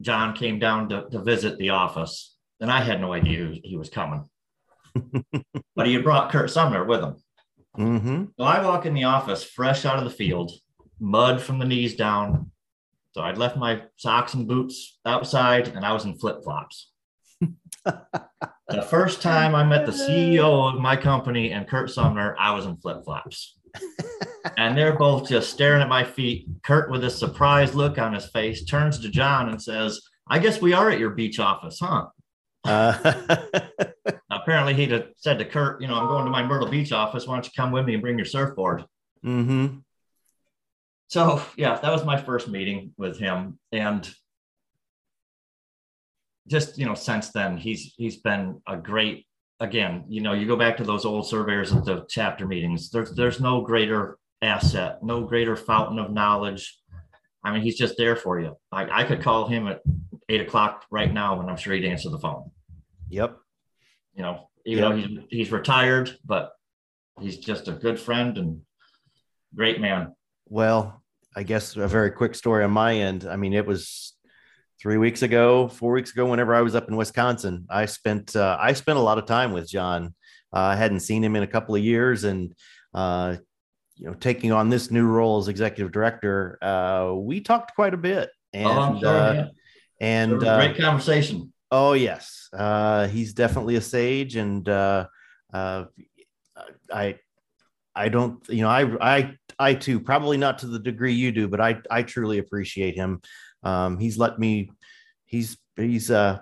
John 0.00 0.34
came 0.34 0.58
down 0.58 0.88
to, 0.88 1.08
to 1.10 1.22
visit 1.22 1.58
the 1.58 1.70
office, 1.70 2.36
and 2.58 2.70
I 2.70 2.80
had 2.80 3.00
no 3.00 3.12
idea 3.12 3.54
he 3.62 3.76
was 3.76 3.90
coming. 3.90 4.24
but 5.76 5.86
he 5.86 5.92
had 5.92 6.04
brought 6.04 6.32
Kurt 6.32 6.50
Sumner 6.50 6.84
with 6.84 7.02
him. 7.02 7.16
Mhm. 7.76 8.28
So 8.38 8.44
I 8.44 8.64
walk 8.64 8.86
in 8.86 8.94
the 8.94 9.04
office 9.04 9.44
fresh 9.44 9.84
out 9.84 9.98
of 9.98 10.04
the 10.04 10.10
field, 10.10 10.52
mud 10.98 11.40
from 11.40 11.58
the 11.58 11.66
knees 11.66 11.94
down. 11.94 12.50
So 13.12 13.20
I'd 13.20 13.38
left 13.38 13.56
my 13.56 13.82
socks 13.96 14.34
and 14.34 14.48
boots 14.48 14.98
outside 15.04 15.68
and 15.68 15.84
I 15.84 15.92
was 15.92 16.04
in 16.04 16.18
flip 16.18 16.42
flops. 16.42 16.90
the 18.70 18.82
first 18.82 19.22
time 19.22 19.54
I 19.54 19.64
met 19.64 19.86
the 19.86 19.92
CEO 19.92 20.72
of 20.72 20.80
my 20.80 20.96
company 20.96 21.52
and 21.52 21.66
Kurt 21.66 21.90
Sumner, 21.90 22.36
I 22.38 22.54
was 22.54 22.66
in 22.66 22.76
flip 22.76 23.04
flops. 23.04 23.56
and 24.56 24.76
they're 24.76 24.96
both 24.96 25.28
just 25.28 25.50
staring 25.50 25.82
at 25.82 25.88
my 25.88 26.04
feet. 26.04 26.46
Kurt, 26.62 26.90
with 26.90 27.04
a 27.04 27.10
surprised 27.10 27.74
look 27.74 27.98
on 27.98 28.12
his 28.12 28.26
face, 28.26 28.64
turns 28.64 28.98
to 29.00 29.08
John 29.08 29.48
and 29.48 29.60
says, 29.62 30.00
I 30.28 30.38
guess 30.38 30.60
we 30.60 30.72
are 30.72 30.90
at 30.90 30.98
your 30.98 31.10
beach 31.10 31.38
office, 31.38 31.78
huh? 31.80 32.06
Uh, 32.64 33.36
Apparently, 34.30 34.74
he'd 34.74 34.92
have 34.92 35.08
said 35.16 35.38
to 35.38 35.44
Kurt, 35.44 35.80
You 35.80 35.88
know, 35.88 35.94
I'm 35.94 36.06
going 36.06 36.24
to 36.24 36.30
my 36.30 36.42
Myrtle 36.42 36.68
Beach 36.68 36.92
office. 36.92 37.26
Why 37.26 37.34
don't 37.34 37.44
you 37.44 37.52
come 37.56 37.72
with 37.72 37.84
me 37.84 37.94
and 37.94 38.02
bring 38.02 38.18
your 38.18 38.24
surfboard? 38.26 38.84
Mm-hmm. 39.24 39.78
So 41.08 41.42
yeah, 41.56 41.76
that 41.76 41.90
was 41.90 42.04
my 42.04 42.20
first 42.20 42.48
meeting 42.48 42.92
with 42.96 43.18
him, 43.18 43.58
and 43.72 44.08
just 46.48 46.78
you 46.78 46.86
know, 46.86 46.94
since 46.94 47.30
then 47.30 47.56
he's 47.56 47.94
he's 47.96 48.18
been 48.18 48.60
a 48.66 48.76
great. 48.76 49.26
Again, 49.62 50.04
you 50.08 50.22
know, 50.22 50.32
you 50.32 50.46
go 50.46 50.56
back 50.56 50.78
to 50.78 50.84
those 50.84 51.04
old 51.04 51.28
surveyors 51.28 51.70
at 51.70 51.84
the 51.84 52.06
chapter 52.08 52.46
meetings. 52.46 52.90
There's 52.90 53.12
there's 53.12 53.40
no 53.40 53.60
greater 53.60 54.18
asset, 54.40 55.02
no 55.02 55.20
greater 55.20 55.54
fountain 55.54 55.98
of 55.98 56.10
knowledge. 56.10 56.78
I 57.44 57.52
mean, 57.52 57.60
he's 57.60 57.76
just 57.76 57.96
there 57.98 58.16
for 58.16 58.40
you. 58.40 58.56
I, 58.72 59.02
I 59.02 59.04
could 59.04 59.20
call 59.22 59.48
him 59.48 59.68
at 59.68 59.82
eight 60.30 60.40
o'clock 60.40 60.86
right 60.90 61.12
now, 61.12 61.40
and 61.40 61.50
I'm 61.50 61.58
sure 61.58 61.74
he'd 61.74 61.84
answer 61.84 62.08
the 62.08 62.18
phone. 62.18 62.50
Yep. 63.10 63.36
You 64.14 64.22
know, 64.22 64.48
even 64.64 64.82
though 64.82 64.96
he's 64.96 65.18
he's 65.28 65.52
retired, 65.52 66.16
but 66.24 66.52
he's 67.20 67.36
just 67.36 67.68
a 67.68 67.72
good 67.72 68.00
friend 68.00 68.38
and 68.38 68.62
great 69.54 69.80
man. 69.80 70.14
Well, 70.46 71.02
I 71.36 71.42
guess 71.42 71.76
a 71.76 71.86
very 71.86 72.10
quick 72.10 72.34
story 72.34 72.64
on 72.64 72.70
my 72.70 72.94
end. 72.94 73.26
I 73.26 73.36
mean, 73.36 73.52
it 73.52 73.66
was 73.66 74.14
three 74.80 74.96
weeks 74.96 75.22
ago, 75.22 75.68
four 75.68 75.92
weeks 75.92 76.12
ago, 76.12 76.26
whenever 76.26 76.54
I 76.54 76.62
was 76.62 76.74
up 76.74 76.88
in 76.88 76.96
Wisconsin. 76.96 77.66
I 77.68 77.86
spent 77.86 78.34
uh, 78.34 78.56
I 78.60 78.72
spent 78.72 78.98
a 78.98 79.02
lot 79.02 79.18
of 79.18 79.26
time 79.26 79.52
with 79.52 79.68
John. 79.68 80.14
Uh, 80.52 80.58
I 80.58 80.76
hadn't 80.76 81.00
seen 81.00 81.22
him 81.22 81.36
in 81.36 81.42
a 81.42 81.46
couple 81.46 81.74
of 81.74 81.82
years, 81.82 82.24
and 82.24 82.54
uh, 82.94 83.36
you 83.96 84.06
know, 84.06 84.14
taking 84.14 84.52
on 84.52 84.70
this 84.70 84.90
new 84.90 85.06
role 85.06 85.38
as 85.38 85.48
executive 85.48 85.92
director, 85.92 86.58
uh, 86.62 87.12
we 87.14 87.40
talked 87.40 87.74
quite 87.74 87.94
a 87.94 87.98
bit. 87.98 88.30
And 88.52 88.66
oh, 88.66 88.80
I'm 88.80 88.98
sure. 88.98 89.08
uh, 89.08 89.32
yeah. 89.34 89.46
And 90.00 90.42
uh, 90.42 90.56
great 90.56 90.78
conversation. 90.78 91.52
Oh 91.70 91.92
yes, 91.92 92.48
uh, 92.52 93.06
he's 93.08 93.34
definitely 93.34 93.76
a 93.76 93.80
sage, 93.80 94.34
and 94.36 94.68
uh, 94.68 95.06
uh, 95.52 95.84
I, 96.92 97.16
I 97.94 98.08
don't, 98.08 98.42
you 98.48 98.62
know, 98.62 98.68
I, 98.68 99.18
I, 99.18 99.34
I 99.58 99.74
too, 99.74 100.00
probably 100.00 100.36
not 100.36 100.60
to 100.60 100.66
the 100.66 100.78
degree 100.78 101.12
you 101.12 101.30
do, 101.32 101.46
but 101.48 101.60
I, 101.60 101.80
I 101.90 102.02
truly 102.02 102.38
appreciate 102.38 102.96
him. 102.96 103.20
Um, 103.62 103.98
he's 103.98 104.18
let 104.18 104.38
me, 104.38 104.70
he's, 105.26 105.56
he's 105.76 106.10
uh, 106.10 106.40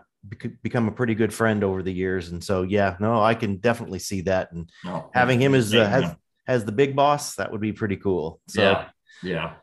become 0.62 0.88
a 0.88 0.92
pretty 0.92 1.14
good 1.14 1.32
friend 1.32 1.64
over 1.64 1.82
the 1.82 1.92
years, 1.92 2.30
and 2.30 2.42
so 2.42 2.62
yeah, 2.62 2.96
no, 3.00 3.22
I 3.22 3.34
can 3.34 3.56
definitely 3.56 3.98
see 3.98 4.22
that, 4.22 4.52
and 4.52 4.68
No, 4.84 5.10
having 5.14 5.40
him 5.40 5.54
as 5.54 5.70
great 5.70 5.82
uh, 5.82 5.88
as, 6.02 6.16
as 6.46 6.64
the 6.64 6.72
big 6.72 6.96
boss, 6.96 7.36
that 7.36 7.50
would 7.52 7.60
be 7.60 7.72
pretty 7.72 7.96
cool. 7.96 8.40
So 8.48 8.62
yeah, 8.62 8.88
yeah. 9.22 9.54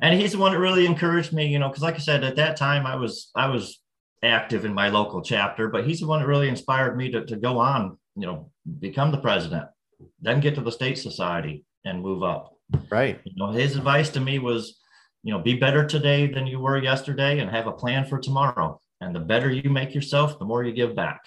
And 0.00 0.18
he's 0.18 0.32
the 0.32 0.38
one 0.38 0.52
that 0.52 0.58
really 0.58 0.86
encouraged 0.86 1.32
me, 1.32 1.46
you 1.46 1.58
know, 1.58 1.68
because 1.68 1.82
like 1.82 1.94
I 1.94 1.98
said, 1.98 2.24
at 2.24 2.36
that 2.36 2.56
time 2.56 2.86
I 2.86 2.96
was 2.96 3.30
I 3.34 3.48
was 3.48 3.80
active 4.22 4.64
in 4.64 4.72
my 4.72 4.88
local 4.88 5.22
chapter, 5.22 5.68
but 5.68 5.86
he's 5.86 6.00
the 6.00 6.06
one 6.06 6.20
that 6.20 6.26
really 6.26 6.48
inspired 6.48 6.96
me 6.96 7.10
to, 7.10 7.24
to 7.26 7.36
go 7.36 7.58
on, 7.58 7.98
you 8.16 8.26
know, 8.26 8.50
become 8.78 9.10
the 9.10 9.18
president, 9.18 9.66
then 10.20 10.40
get 10.40 10.54
to 10.54 10.60
the 10.60 10.72
state 10.72 10.98
society 10.98 11.64
and 11.84 12.00
move 12.00 12.22
up. 12.22 12.56
right, 12.90 13.20
You 13.24 13.32
know, 13.36 13.50
his 13.50 13.76
advice 13.76 14.10
to 14.10 14.20
me 14.20 14.38
was, 14.38 14.78
you 15.22 15.32
know, 15.32 15.38
be 15.38 15.54
better 15.54 15.86
today 15.86 16.26
than 16.26 16.46
you 16.46 16.58
were 16.58 16.82
yesterday 16.82 17.38
and 17.38 17.50
have 17.50 17.66
a 17.66 17.72
plan 17.72 18.04
for 18.04 18.18
tomorrow. 18.18 18.80
And 19.00 19.14
the 19.14 19.20
better 19.20 19.50
you 19.50 19.70
make 19.70 19.94
yourself, 19.94 20.38
the 20.38 20.44
more 20.44 20.62
you 20.64 20.72
give 20.72 20.94
back. 20.94 21.22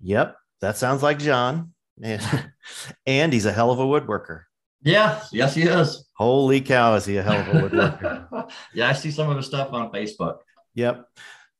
yep, 0.00 0.36
that 0.60 0.76
sounds 0.76 1.02
like 1.02 1.18
John, 1.18 1.72
and, 2.02 2.22
and 3.06 3.32
he's 3.32 3.46
a 3.46 3.52
hell 3.52 3.70
of 3.70 3.78
a 3.78 3.84
woodworker. 3.84 4.42
Yeah, 4.82 5.22
yes, 5.32 5.54
he 5.54 5.62
is. 5.62 6.08
Holy 6.16 6.60
cow, 6.60 6.94
is 6.94 7.04
he 7.06 7.16
a 7.16 7.22
hell 7.22 7.40
of 7.40 7.48
a 7.48 7.68
woodworker? 7.68 8.50
yeah, 8.74 8.88
I 8.88 8.92
see 8.92 9.10
some 9.10 9.30
of 9.30 9.36
his 9.36 9.46
stuff 9.46 9.72
on 9.72 9.90
Facebook. 9.90 10.38
Yep. 10.74 11.06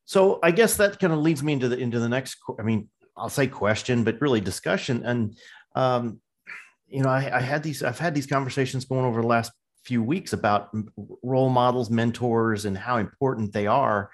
So 0.05 0.39
I 0.43 0.53
guess 0.53 0.77
that 0.77 1.01
kind 1.01 1.13
of 1.13 1.19
leads 1.19 1.43
me 1.43 1.53
into 1.53 1.69
the 1.69 1.79
into 1.79 1.99
the 1.99 2.09
next. 2.09 2.37
I 2.59 2.63
mean, 2.63 2.89
I'll 3.17 3.29
say 3.29 3.49
question, 3.49 4.05
but 4.05 4.21
really 4.21 4.41
discussion. 4.41 5.05
And 5.05 5.37
um, 5.75 6.21
you 6.87 7.03
know, 7.03 7.09
I, 7.09 7.39
I 7.39 7.41
had 7.41 7.63
these. 7.63 7.83
I've 7.83 7.99
had 7.99 8.15
these 8.15 8.27
conversations 8.27 8.85
going 8.85 9.05
over 9.05 9.21
the 9.21 9.27
last 9.27 9.51
few 9.87 10.03
weeks 10.03 10.33
about 10.33 10.75
role 11.23 11.49
models, 11.49 11.91
mentors, 11.91 12.65
and 12.65 12.77
how 12.77 12.97
important 12.97 13.53
they 13.53 13.67
are. 13.67 14.11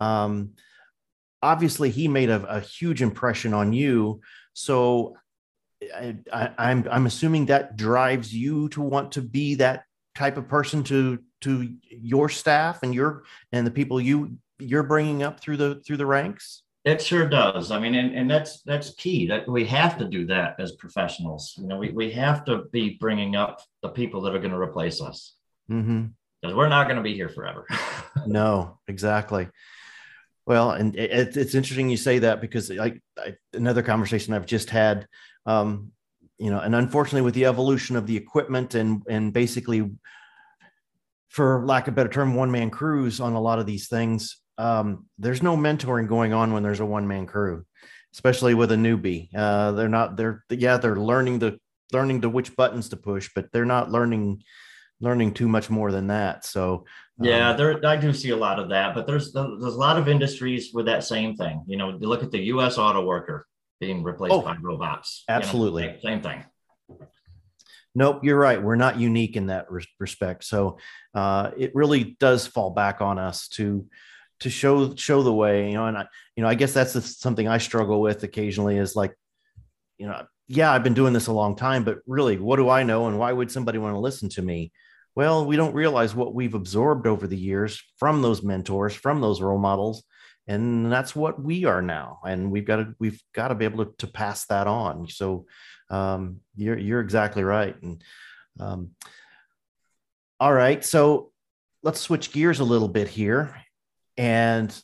Um, 0.00 0.50
obviously, 1.42 1.90
he 1.90 2.08
made 2.08 2.28
a, 2.28 2.44
a 2.46 2.60
huge 2.60 3.00
impression 3.00 3.54
on 3.54 3.72
you. 3.72 4.20
So 4.52 5.16
I, 5.94 6.16
I, 6.32 6.50
I'm 6.58 6.86
I'm 6.90 7.06
assuming 7.06 7.46
that 7.46 7.76
drives 7.76 8.34
you 8.34 8.68
to 8.70 8.82
want 8.82 9.12
to 9.12 9.22
be 9.22 9.54
that 9.56 9.84
type 10.14 10.36
of 10.36 10.46
person 10.48 10.84
to 10.84 11.18
to 11.40 11.68
your 11.88 12.28
staff 12.28 12.82
and 12.82 12.94
your 12.94 13.24
and 13.52 13.66
the 13.66 13.70
people 13.70 14.00
you 14.00 14.36
you're 14.58 14.82
bringing 14.82 15.22
up 15.22 15.40
through 15.40 15.56
the 15.56 15.82
through 15.86 15.96
the 15.96 16.06
ranks 16.06 16.63
It 16.84 17.00
sure 17.00 17.26
does. 17.26 17.70
I 17.70 17.78
mean, 17.78 17.94
and, 17.94 18.14
and 18.14 18.30
that's 18.30 18.60
that's 18.62 18.94
key. 18.94 19.26
That 19.28 19.48
we 19.48 19.64
have 19.66 19.96
to 19.98 20.04
do 20.04 20.26
that 20.26 20.56
as 20.58 20.72
professionals. 20.72 21.54
You 21.56 21.66
know, 21.66 21.78
we, 21.78 21.90
we 21.90 22.10
have 22.12 22.44
to 22.44 22.64
be 22.72 22.98
bringing 23.00 23.36
up 23.36 23.62
the 23.80 23.88
people 23.88 24.20
that 24.22 24.34
are 24.34 24.38
going 24.38 24.50
to 24.50 24.60
replace 24.60 25.00
us 25.00 25.34
mm-hmm. 25.70 26.06
because 26.42 26.54
we're 26.54 26.68
not 26.68 26.84
going 26.84 26.96
to 26.96 27.02
be 27.02 27.14
here 27.14 27.30
forever. 27.30 27.66
no 28.26 28.78
exactly 28.88 29.48
well 30.46 30.72
and 30.72 30.96
it, 30.96 31.36
it's 31.36 31.54
interesting 31.54 31.88
you 31.88 31.96
say 31.96 32.18
that 32.20 32.40
because 32.40 32.70
like 32.70 33.00
I, 33.18 33.34
another 33.52 33.82
conversation 33.82 34.34
i've 34.34 34.46
just 34.46 34.70
had 34.70 35.06
um 35.46 35.92
you 36.38 36.50
know 36.50 36.60
and 36.60 36.74
unfortunately 36.74 37.22
with 37.22 37.34
the 37.34 37.46
evolution 37.46 37.96
of 37.96 38.06
the 38.06 38.16
equipment 38.16 38.74
and 38.74 39.02
and 39.08 39.32
basically 39.32 39.90
for 41.28 41.64
lack 41.66 41.88
of 41.88 41.94
a 41.94 41.96
better 41.96 42.08
term 42.08 42.34
one 42.34 42.50
man 42.50 42.70
crews 42.70 43.20
on 43.20 43.32
a 43.34 43.40
lot 43.40 43.58
of 43.58 43.66
these 43.66 43.88
things 43.88 44.40
um 44.58 45.06
there's 45.18 45.42
no 45.42 45.56
mentoring 45.56 46.08
going 46.08 46.32
on 46.32 46.52
when 46.52 46.62
there's 46.62 46.80
a 46.80 46.86
one 46.86 47.06
man 47.08 47.26
crew 47.26 47.64
especially 48.12 48.54
with 48.54 48.70
a 48.72 48.76
newbie 48.76 49.28
uh 49.34 49.72
they're 49.72 49.88
not 49.88 50.16
they're 50.16 50.44
yeah 50.50 50.76
they're 50.76 50.96
learning 50.96 51.38
the 51.38 51.58
learning 51.92 52.20
to 52.20 52.28
which 52.28 52.54
buttons 52.56 52.88
to 52.88 52.96
push 52.96 53.30
but 53.34 53.50
they're 53.52 53.64
not 53.64 53.90
learning 53.90 54.42
learning 55.00 55.34
too 55.34 55.48
much 55.48 55.68
more 55.70 55.90
than 55.90 56.06
that 56.08 56.44
so 56.44 56.84
yeah, 57.20 57.50
um, 57.50 57.56
there 57.56 57.86
I 57.86 57.96
do 57.96 58.12
see 58.12 58.30
a 58.30 58.36
lot 58.36 58.58
of 58.58 58.70
that, 58.70 58.92
but 58.92 59.06
there's 59.06 59.32
there's 59.32 59.62
a 59.62 59.78
lot 59.78 59.98
of 59.98 60.08
industries 60.08 60.72
with 60.74 60.86
that 60.86 61.04
same 61.04 61.36
thing. 61.36 61.62
You 61.68 61.76
know, 61.76 61.90
you 61.90 62.08
look 62.08 62.24
at 62.24 62.32
the 62.32 62.40
U.S. 62.46 62.76
auto 62.76 63.04
worker 63.06 63.46
being 63.78 64.02
replaced 64.02 64.34
Oh, 64.34 64.40
by 64.42 64.56
robots. 64.60 65.22
you 65.28 65.32
know, 65.32 65.38
absolutely. 65.38 65.82
same- 65.84 66.00
same 66.02 66.22
thing. 66.22 66.44
Nope, 67.94 68.24
you're 68.24 68.36
right. 68.38 68.60
We're 68.60 68.74
not 68.74 68.98
unique 68.98 69.36
in 69.36 69.46
that 69.46 69.66
respect. 69.70 70.42
So 70.42 70.78
uh, 71.14 71.52
it 71.56 71.72
really 71.76 72.16
does 72.18 72.48
fall 72.48 72.70
back 72.70 73.00
on 73.00 73.20
us 73.20 73.46
to 73.50 73.86
to 74.44 74.50
show 74.50 74.94
show 74.94 75.22
the 75.22 75.32
way. 75.32 75.68
You 75.68 75.74
know, 75.74 75.86
and 75.86 75.98
I 75.98 76.06
you 76.36 76.42
know 76.42 76.48
I 76.48 76.54
guess 76.54 76.72
that's 76.72 77.20
something 77.20 77.48
I 77.48 77.58
struggle 77.58 78.00
with 78.00 78.22
occasionally 78.22 78.78
is 78.78 78.96
like, 78.96 79.14
you 79.98 80.06
know, 80.06 80.24
yeah, 80.48 80.72
I've 80.72 80.84
been 80.84 80.94
doing 80.94 81.12
this 81.12 81.26
a 81.26 81.32
long 81.32 81.56
time, 81.56 81.84
but 81.84 81.98
really, 82.06 82.38
what 82.38 82.56
do 82.56 82.68
I 82.68 82.82
know, 82.82 83.06
and 83.06 83.18
why 83.18 83.32
would 83.32 83.50
somebody 83.50 83.78
want 83.78 83.94
to 83.94 84.00
listen 84.00 84.28
to 84.30 84.42
me? 84.42 84.72
Well, 85.16 85.46
we 85.46 85.56
don't 85.56 85.74
realize 85.74 86.14
what 86.14 86.34
we've 86.34 86.54
absorbed 86.54 87.06
over 87.06 87.26
the 87.26 87.36
years 87.36 87.80
from 87.98 88.22
those 88.22 88.42
mentors, 88.42 88.94
from 88.94 89.20
those 89.20 89.40
role 89.40 89.58
models, 89.58 90.02
and 90.46 90.92
that's 90.92 91.16
what 91.16 91.42
we 91.42 91.64
are 91.64 91.80
now 91.80 92.20
and 92.26 92.50
we've 92.50 92.66
got 92.66 92.76
to 92.76 92.94
we've 92.98 93.22
got 93.32 93.48
to 93.48 93.54
be 93.54 93.64
able 93.64 93.84
to, 93.84 93.92
to 93.98 94.06
pass 94.06 94.46
that 94.46 94.66
on 94.66 95.08
so 95.08 95.46
um, 95.90 96.40
you're 96.56 96.78
you're 96.78 97.00
exactly 97.00 97.42
right 97.42 97.80
and 97.82 98.02
um, 98.60 98.90
all 100.38 100.52
right 100.52 100.84
so 100.84 101.30
let's 101.82 102.00
switch 102.00 102.32
gears 102.32 102.60
a 102.60 102.64
little 102.64 102.88
bit 102.88 103.08
here 103.08 103.54
and 104.16 104.82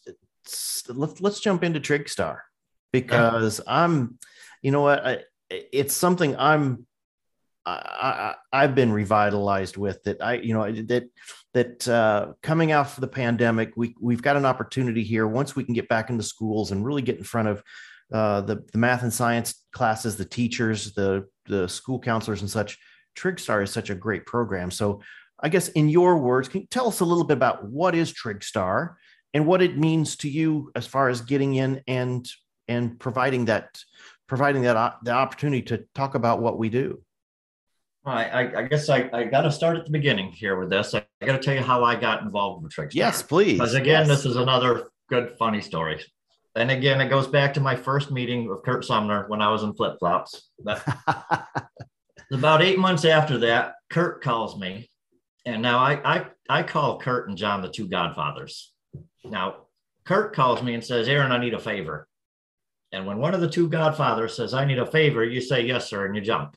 let's 0.89 1.21
let's 1.21 1.41
jump 1.41 1.63
into 1.63 1.81
trigstar 1.81 2.39
because 2.93 3.61
i'm 3.67 4.19
you 4.63 4.71
know 4.71 4.83
what 4.83 5.07
I, 5.07 5.19
it's 5.49 5.95
something 5.95 6.37
i'm 6.37 6.87
I, 7.67 8.35
I, 8.53 8.63
have 8.63 8.75
been 8.75 8.93
revitalized 8.93 9.77
with 9.77 10.03
that. 10.05 10.23
I, 10.23 10.35
you 10.35 10.55
know, 10.55 10.71
that 10.73 11.11
that 11.53 11.89
uh, 11.89 12.33
coming 12.43 12.73
out 12.73 12.87
of 12.87 13.01
the 13.01 13.09
pandemic, 13.09 13.73
we 13.77 13.95
we've 14.01 14.23
got 14.23 14.37
an 14.37 14.47
opportunity 14.47 15.05
here. 15.05 15.27
Once 15.27 15.55
we 15.55 15.65
can 15.65 15.75
get 15.75 15.89
back 15.89 16.11
into 16.11 16.23
schools 16.23 16.73
and 16.73 16.85
really 16.85 17.03
get 17.03 17.19
in 17.19 17.25
front 17.25 17.49
of 17.49 17.63
uh, 18.13 18.41
the 18.41 18.65
the 18.73 18.79
math 18.79 19.03
and 19.03 19.13
science 19.13 19.63
classes, 19.73 20.17
the 20.17 20.25
teachers, 20.25 20.93
the 20.95 21.27
the 21.47 21.69
school 21.69 22.01
counselors, 22.01 22.41
and 22.41 22.51
such. 22.51 22.79
TrigStar 23.19 23.65
is 23.65 23.73
such 23.73 23.91
a 23.91 23.95
great 23.95 24.25
program. 24.25 24.71
So, 24.71 25.03
I 25.39 25.49
guess 25.49 25.69
in 25.71 25.89
your 25.89 26.19
words, 26.19 26.49
can 26.49 26.61
you 26.61 26.67
tell 26.71 26.87
us 26.87 27.01
a 27.01 27.05
little 27.05 27.25
bit 27.25 27.37
about 27.37 27.69
what 27.69 27.97
is 27.97 28.13
TrigStar 28.13 28.95
and 29.35 29.47
what 29.47 29.63
it 29.63 29.77
means 29.77 30.17
to 30.17 30.29
you 30.29 30.71
as 30.75 30.87
far 30.87 31.09
as 31.09 31.21
getting 31.21 31.55
in 31.55 31.83
and 31.87 32.29
and 32.69 32.99
providing 32.99 33.47
that 33.47 33.79
providing 34.27 34.63
that 34.63 34.77
uh, 34.77 34.93
the 35.03 35.11
opportunity 35.11 35.63
to 35.63 35.85
talk 35.95 36.15
about 36.15 36.41
what 36.41 36.59
we 36.59 36.69
do. 36.69 37.03
I, 38.05 38.57
I 38.57 38.63
guess 38.63 38.89
I, 38.89 39.11
I 39.13 39.25
got 39.25 39.43
to 39.43 39.53
start 39.53 39.77
at 39.77 39.85
the 39.85 39.91
beginning 39.91 40.33
here 40.33 40.59
with 40.59 40.71
this. 40.71 40.95
I, 40.95 41.05
I 41.21 41.27
got 41.27 41.33
to 41.33 41.39
tell 41.39 41.55
you 41.55 41.61
how 41.61 41.85
I 41.85 41.97
got 41.97 42.23
involved 42.23 42.63
with 42.63 42.73
Trigstar. 42.73 42.95
Yes, 42.95 43.23
please. 43.23 43.59
Because 43.59 43.75
again, 43.75 44.07
yes. 44.07 44.09
this 44.09 44.25
is 44.25 44.37
another 44.37 44.91
good, 45.09 45.37
funny 45.39 45.61
story. 45.61 46.01
And 46.57 46.71
again, 46.71 47.01
it 47.01 47.09
goes 47.09 47.27
back 47.27 47.55
to 47.55 47.61
my 47.61 47.77
first 47.77 48.11
meeting 48.11 48.49
with 48.49 48.63
Kurt 48.65 48.85
Sumner 48.85 49.27
when 49.29 49.43
I 49.43 49.51
was 49.51 49.63
in 49.63 49.75
flip 49.75 49.99
flops. 49.99 50.51
about 52.33 52.63
eight 52.63 52.79
months 52.79 53.05
after 53.05 53.39
that, 53.39 53.75
Kurt 53.91 54.23
calls 54.23 54.59
me. 54.59 54.89
And 55.47 55.63
now 55.63 55.79
I, 55.79 56.17
I, 56.19 56.27
I 56.49 56.63
call 56.63 56.99
Kurt 57.01 57.29
and 57.29 57.37
John 57.37 57.63
the 57.63 57.69
two 57.69 57.87
godfathers. 57.87 58.73
Now, 59.25 59.67
Kurt 60.05 60.35
calls 60.35 60.62
me 60.62 60.75
and 60.75 60.85
says, 60.85 61.09
Aaron, 61.09 61.33
I 61.33 61.39
need 61.39 61.55
a 61.55 61.59
favor. 61.59 62.09
And 62.93 63.07
when 63.07 63.19
one 63.19 63.35
of 63.35 63.41
the 63.41 63.49
two 63.49 63.69
godfathers 63.69 64.37
says, 64.37 64.55
I 64.55 64.65
need 64.65 64.79
a 64.79 64.87
favor, 64.87 65.25
you 65.25 65.41
say, 65.41 65.62
Yes, 65.62 65.89
sir, 65.89 66.07
and 66.07 66.17
you 66.17 66.23
jump. 66.23 66.57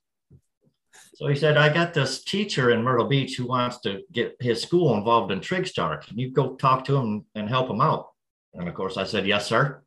So 1.15 1.27
he 1.27 1.35
said, 1.35 1.57
I 1.57 1.71
got 1.71 1.93
this 1.93 2.23
teacher 2.23 2.71
in 2.71 2.83
Myrtle 2.83 3.07
Beach 3.07 3.35
who 3.35 3.47
wants 3.47 3.79
to 3.81 4.01
get 4.11 4.35
his 4.39 4.61
school 4.61 4.95
involved 4.95 5.31
in 5.31 5.39
Trigstar. 5.39 6.05
Can 6.05 6.17
you 6.17 6.31
go 6.31 6.55
talk 6.55 6.85
to 6.85 6.97
him 6.97 7.25
and 7.35 7.47
help 7.47 7.69
him 7.69 7.81
out? 7.81 8.07
And 8.55 8.67
of 8.67 8.73
course, 8.73 8.97
I 8.97 9.03
said, 9.03 9.27
Yes, 9.27 9.45
sir. 9.45 9.83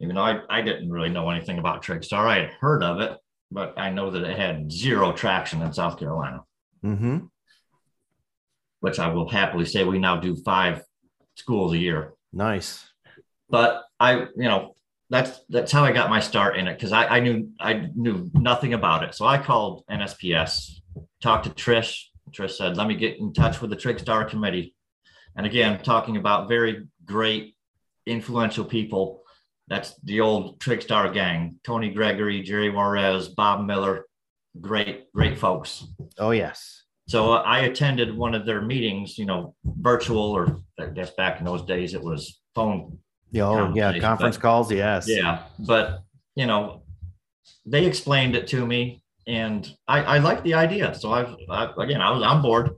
Even 0.00 0.16
though 0.16 0.22
I, 0.22 0.40
I 0.50 0.62
didn't 0.62 0.90
really 0.90 1.08
know 1.08 1.30
anything 1.30 1.58
about 1.58 1.82
Trigstar, 1.82 2.26
I 2.26 2.40
had 2.40 2.50
heard 2.60 2.82
of 2.82 3.00
it, 3.00 3.16
but 3.50 3.78
I 3.78 3.90
know 3.90 4.10
that 4.10 4.24
it 4.24 4.36
had 4.36 4.70
zero 4.70 5.12
traction 5.12 5.62
in 5.62 5.72
South 5.72 5.98
Carolina. 5.98 6.40
Mm-hmm. 6.84 7.18
Which 8.80 8.98
I 8.98 9.08
will 9.08 9.28
happily 9.28 9.64
say 9.64 9.84
we 9.84 9.98
now 9.98 10.16
do 10.16 10.36
five 10.44 10.82
schools 11.34 11.72
a 11.72 11.78
year. 11.78 12.14
Nice. 12.32 12.84
But 13.48 13.84
I, 14.00 14.20
you 14.36 14.48
know, 14.48 14.74
that's 15.10 15.40
that's 15.50 15.70
how 15.70 15.84
I 15.84 15.92
got 15.92 16.08
my 16.08 16.20
start 16.20 16.56
in 16.56 16.66
it 16.66 16.74
because 16.74 16.92
I, 16.92 17.06
I 17.06 17.20
knew 17.20 17.50
I 17.60 17.90
knew 17.94 18.30
nothing 18.32 18.72
about 18.72 19.04
it. 19.04 19.14
So 19.14 19.26
I 19.26 19.36
called 19.36 19.84
NSPS, 19.90 20.80
talked 21.22 21.44
to 21.44 21.50
Trish. 21.50 22.04
Trish 22.30 22.52
said, 22.52 22.78
"Let 22.78 22.88
me 22.88 22.96
get 22.96 23.18
in 23.18 23.34
touch 23.34 23.60
with 23.60 23.70
the 23.70 23.76
Trigstar 23.76 24.28
committee." 24.28 24.74
And 25.36 25.44
again, 25.44 25.82
talking 25.82 26.16
about 26.16 26.48
very 26.48 26.86
great, 27.04 27.56
influential 28.06 28.64
people. 28.64 29.22
That's 29.68 29.94
the 30.02 30.20
old 30.20 30.58
Trigstar 30.60 31.12
gang: 31.12 31.58
Tony 31.62 31.90
Gregory, 31.90 32.40
Jerry 32.40 32.70
Juarez, 32.70 33.28
Bob 33.28 33.66
Miller. 33.66 34.06
Great, 34.60 35.12
great 35.12 35.38
folks. 35.38 35.84
Oh 36.18 36.30
yes. 36.30 36.81
So 37.12 37.32
I 37.32 37.58
attended 37.58 38.16
one 38.16 38.34
of 38.34 38.46
their 38.46 38.62
meetings, 38.62 39.18
you 39.18 39.26
know, 39.26 39.54
virtual 39.66 40.32
or 40.32 40.62
I 40.80 40.86
guess 40.86 41.10
back 41.10 41.40
in 41.40 41.44
those 41.44 41.60
days 41.60 41.92
it 41.92 42.02
was 42.02 42.40
phone 42.54 42.96
Oh, 43.36 43.74
yeah, 43.74 43.98
conference 43.98 44.36
but, 44.36 44.42
calls, 44.42 44.72
yes. 44.72 45.06
Yeah, 45.06 45.42
but 45.58 46.04
you 46.36 46.46
know, 46.46 46.84
they 47.66 47.84
explained 47.84 48.34
it 48.34 48.46
to 48.48 48.66
me, 48.66 49.02
and 49.26 49.70
I, 49.86 50.02
I 50.02 50.18
like 50.20 50.42
the 50.42 50.54
idea. 50.54 50.94
So 50.94 51.12
I've 51.12 51.36
I, 51.50 51.70
again, 51.78 52.00
I 52.00 52.10
was 52.12 52.22
on 52.22 52.40
board, 52.40 52.70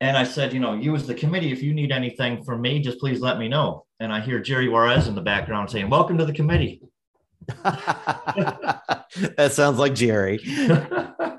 and 0.00 0.16
I 0.16 0.22
said, 0.22 0.52
you 0.52 0.60
know, 0.60 0.74
you 0.74 0.94
as 0.94 1.04
the 1.04 1.14
committee, 1.14 1.50
if 1.50 1.64
you 1.64 1.74
need 1.74 1.90
anything 1.90 2.44
from 2.44 2.60
me, 2.60 2.80
just 2.80 3.00
please 3.00 3.20
let 3.20 3.38
me 3.38 3.48
know. 3.48 3.86
And 3.98 4.12
I 4.12 4.20
hear 4.20 4.38
Jerry 4.38 4.68
Juarez 4.68 5.08
in 5.08 5.16
the 5.16 5.20
background 5.20 5.68
saying, 5.68 5.90
"Welcome 5.90 6.16
to 6.18 6.26
the 6.26 6.32
committee." 6.32 6.80
that 7.64 9.50
sounds 9.50 9.78
like 9.78 9.96
Jerry. 9.96 10.38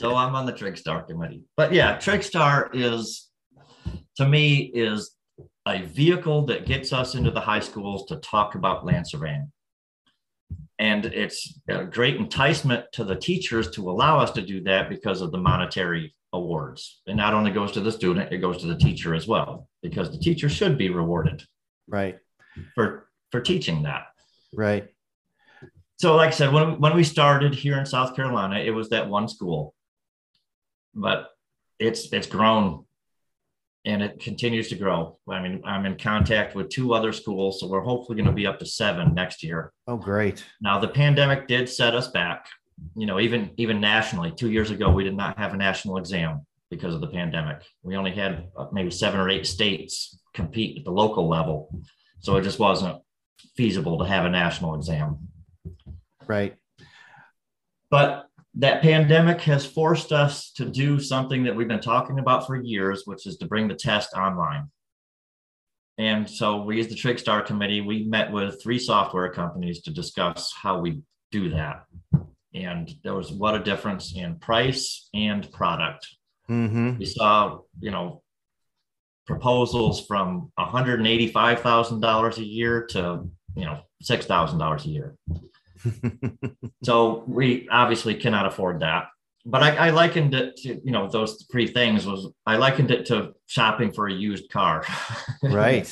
so 0.00 0.16
I'm 0.16 0.34
on 0.34 0.46
the 0.46 0.52
Trigstar 0.52 1.06
committee, 1.06 1.44
but 1.56 1.72
yeah, 1.72 1.96
Trigstar 1.96 2.70
is 2.72 3.28
to 4.16 4.26
me 4.26 4.70
is 4.74 5.16
a 5.66 5.82
vehicle 5.82 6.46
that 6.46 6.66
gets 6.66 6.92
us 6.92 7.14
into 7.14 7.30
the 7.30 7.40
high 7.40 7.60
schools 7.60 8.06
to 8.06 8.16
talk 8.16 8.54
about 8.54 8.84
land 8.84 9.06
surveying. 9.06 9.52
And 10.78 11.04
it's 11.04 11.60
a 11.68 11.84
great 11.84 12.16
enticement 12.16 12.86
to 12.92 13.04
the 13.04 13.14
teachers 13.14 13.70
to 13.72 13.90
allow 13.90 14.18
us 14.18 14.30
to 14.32 14.42
do 14.42 14.62
that 14.64 14.88
because 14.88 15.20
of 15.20 15.30
the 15.30 15.38
monetary 15.38 16.14
awards. 16.32 17.02
It 17.06 17.16
not 17.16 17.34
only 17.34 17.50
goes 17.50 17.72
to 17.72 17.80
the 17.80 17.92
student, 17.92 18.32
it 18.32 18.38
goes 18.38 18.58
to 18.62 18.66
the 18.66 18.78
teacher 18.78 19.14
as 19.14 19.28
well, 19.28 19.68
because 19.82 20.10
the 20.10 20.18
teacher 20.18 20.48
should 20.48 20.78
be 20.78 20.88
rewarded. 20.88 21.42
Right. 21.86 22.18
For 22.74 23.10
for 23.30 23.40
teaching 23.40 23.82
that. 23.82 24.06
Right. 24.54 24.88
So, 25.98 26.16
like 26.16 26.28
I 26.28 26.30
said, 26.30 26.52
when, 26.52 26.80
when 26.80 26.96
we 26.96 27.04
started 27.04 27.54
here 27.54 27.78
in 27.78 27.84
South 27.84 28.16
Carolina, 28.16 28.58
it 28.58 28.70
was 28.70 28.88
that 28.88 29.08
one 29.08 29.28
school. 29.28 29.74
But 30.94 31.30
it's 31.78 32.12
it's 32.12 32.26
grown 32.26 32.84
and 33.84 34.02
it 34.02 34.20
continues 34.20 34.68
to 34.68 34.76
grow. 34.76 35.18
I 35.28 35.40
mean, 35.40 35.62
I'm 35.64 35.86
in 35.86 35.96
contact 35.96 36.54
with 36.54 36.68
two 36.68 36.92
other 36.92 37.12
schools, 37.12 37.60
so 37.60 37.66
we're 37.66 37.80
hopefully 37.80 38.16
going 38.16 38.28
to 38.28 38.32
be 38.32 38.46
up 38.46 38.58
to 38.58 38.66
seven 38.66 39.14
next 39.14 39.42
year. 39.42 39.72
Oh, 39.86 39.96
great! 39.96 40.44
Now, 40.60 40.78
the 40.78 40.88
pandemic 40.88 41.48
did 41.48 41.68
set 41.68 41.94
us 41.94 42.08
back. 42.08 42.46
You 42.94 43.06
know, 43.06 43.20
even 43.20 43.50
even 43.56 43.80
nationally, 43.80 44.32
two 44.32 44.50
years 44.50 44.70
ago, 44.70 44.90
we 44.90 45.04
did 45.04 45.16
not 45.16 45.38
have 45.38 45.54
a 45.54 45.56
national 45.56 45.96
exam 45.96 46.46
because 46.70 46.94
of 46.94 47.00
the 47.00 47.06
pandemic. 47.08 47.62
We 47.82 47.96
only 47.96 48.12
had 48.12 48.48
uh, 48.56 48.66
maybe 48.72 48.90
seven 48.90 49.18
or 49.18 49.28
eight 49.28 49.46
states 49.46 50.18
compete 50.34 50.78
at 50.78 50.84
the 50.84 50.92
local 50.92 51.28
level, 51.28 51.74
so 52.20 52.36
it 52.36 52.42
just 52.42 52.58
wasn't 52.58 53.00
feasible 53.56 53.98
to 53.98 54.04
have 54.04 54.26
a 54.26 54.30
national 54.30 54.74
exam. 54.74 55.28
Right. 56.26 56.56
But 57.90 58.28
that 58.54 58.82
pandemic 58.82 59.40
has 59.42 59.64
forced 59.64 60.12
us 60.12 60.50
to 60.52 60.64
do 60.64 60.98
something 60.98 61.44
that 61.44 61.54
we've 61.54 61.68
been 61.68 61.80
talking 61.80 62.18
about 62.18 62.46
for 62.46 62.56
years, 62.56 63.02
which 63.04 63.26
is 63.26 63.36
to 63.38 63.46
bring 63.46 63.68
the 63.68 63.74
test 63.74 64.12
online. 64.14 64.68
And 65.98 66.28
so 66.28 66.62
we, 66.62 66.80
as 66.80 66.88
the 66.88 66.94
Trigstar 66.94 67.44
committee, 67.44 67.80
we 67.80 68.04
met 68.04 68.32
with 68.32 68.62
three 68.62 68.78
software 68.78 69.30
companies 69.30 69.82
to 69.82 69.92
discuss 69.92 70.52
how 70.60 70.78
we 70.80 71.02
do 71.30 71.50
that. 71.50 71.84
And 72.54 72.90
there 73.04 73.14
was 73.14 73.30
what 73.30 73.54
a 73.54 73.62
difference 73.62 74.16
in 74.16 74.38
price 74.38 75.08
and 75.14 75.50
product. 75.52 76.08
Mm-hmm. 76.48 76.98
We 76.98 77.04
saw, 77.04 77.60
you 77.78 77.90
know, 77.90 78.22
proposals 79.26 80.04
from 80.06 80.50
$185,000 80.58 82.36
a 82.38 82.44
year 82.44 82.86
to, 82.86 83.28
you 83.54 83.64
know, 83.64 83.80
$6,000 84.02 84.84
a 84.84 84.88
year. 84.88 85.14
So 86.82 87.24
we 87.26 87.68
obviously 87.70 88.14
cannot 88.14 88.46
afford 88.46 88.80
that. 88.80 89.04
But 89.46 89.62
I, 89.62 89.86
I, 89.86 89.90
likened 89.90 90.34
it 90.34 90.56
to, 90.58 90.80
you 90.84 90.92
know, 90.92 91.08
those 91.08 91.46
three 91.50 91.66
things 91.66 92.06
was 92.06 92.30
I 92.44 92.56
likened 92.56 92.90
it 92.90 93.06
to 93.06 93.32
shopping 93.46 93.90
for 93.90 94.06
a 94.06 94.12
used 94.12 94.50
car. 94.50 94.84
right. 95.42 95.90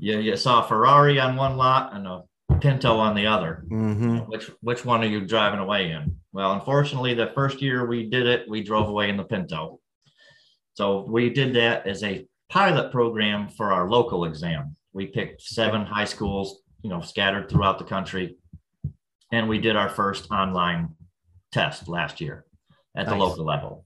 you, 0.00 0.18
you 0.18 0.36
saw 0.36 0.64
a 0.64 0.68
Ferrari 0.68 1.20
on 1.20 1.36
one 1.36 1.56
lot 1.56 1.94
and 1.94 2.06
a 2.06 2.22
Pinto 2.60 2.96
on 2.96 3.14
the 3.14 3.26
other. 3.26 3.64
Mm-hmm. 3.70 4.18
Which 4.30 4.50
which 4.62 4.84
one 4.84 5.02
are 5.02 5.06
you 5.06 5.20
driving 5.20 5.60
away 5.60 5.92
in? 5.92 6.16
Well, 6.32 6.54
unfortunately, 6.54 7.14
the 7.14 7.30
first 7.34 7.62
year 7.62 7.86
we 7.86 8.08
did 8.08 8.26
it, 8.26 8.48
we 8.48 8.62
drove 8.62 8.88
away 8.88 9.10
in 9.10 9.16
the 9.16 9.24
Pinto. 9.24 9.80
So 10.74 11.06
we 11.08 11.30
did 11.30 11.54
that 11.54 11.86
as 11.86 12.02
a 12.02 12.26
pilot 12.48 12.90
program 12.90 13.48
for 13.48 13.72
our 13.72 13.88
local 13.88 14.24
exam. 14.24 14.76
We 14.92 15.06
picked 15.06 15.42
seven 15.42 15.84
high 15.84 16.04
schools, 16.04 16.62
you 16.82 16.90
know, 16.90 17.00
scattered 17.00 17.48
throughout 17.48 17.78
the 17.78 17.84
country 17.84 18.36
and 19.32 19.48
we 19.48 19.58
did 19.58 19.76
our 19.76 19.88
first 19.88 20.30
online 20.30 20.94
test 21.52 21.88
last 21.88 22.20
year 22.20 22.44
at 22.96 23.06
nice. 23.06 23.12
the 23.12 23.18
local 23.18 23.44
level. 23.44 23.84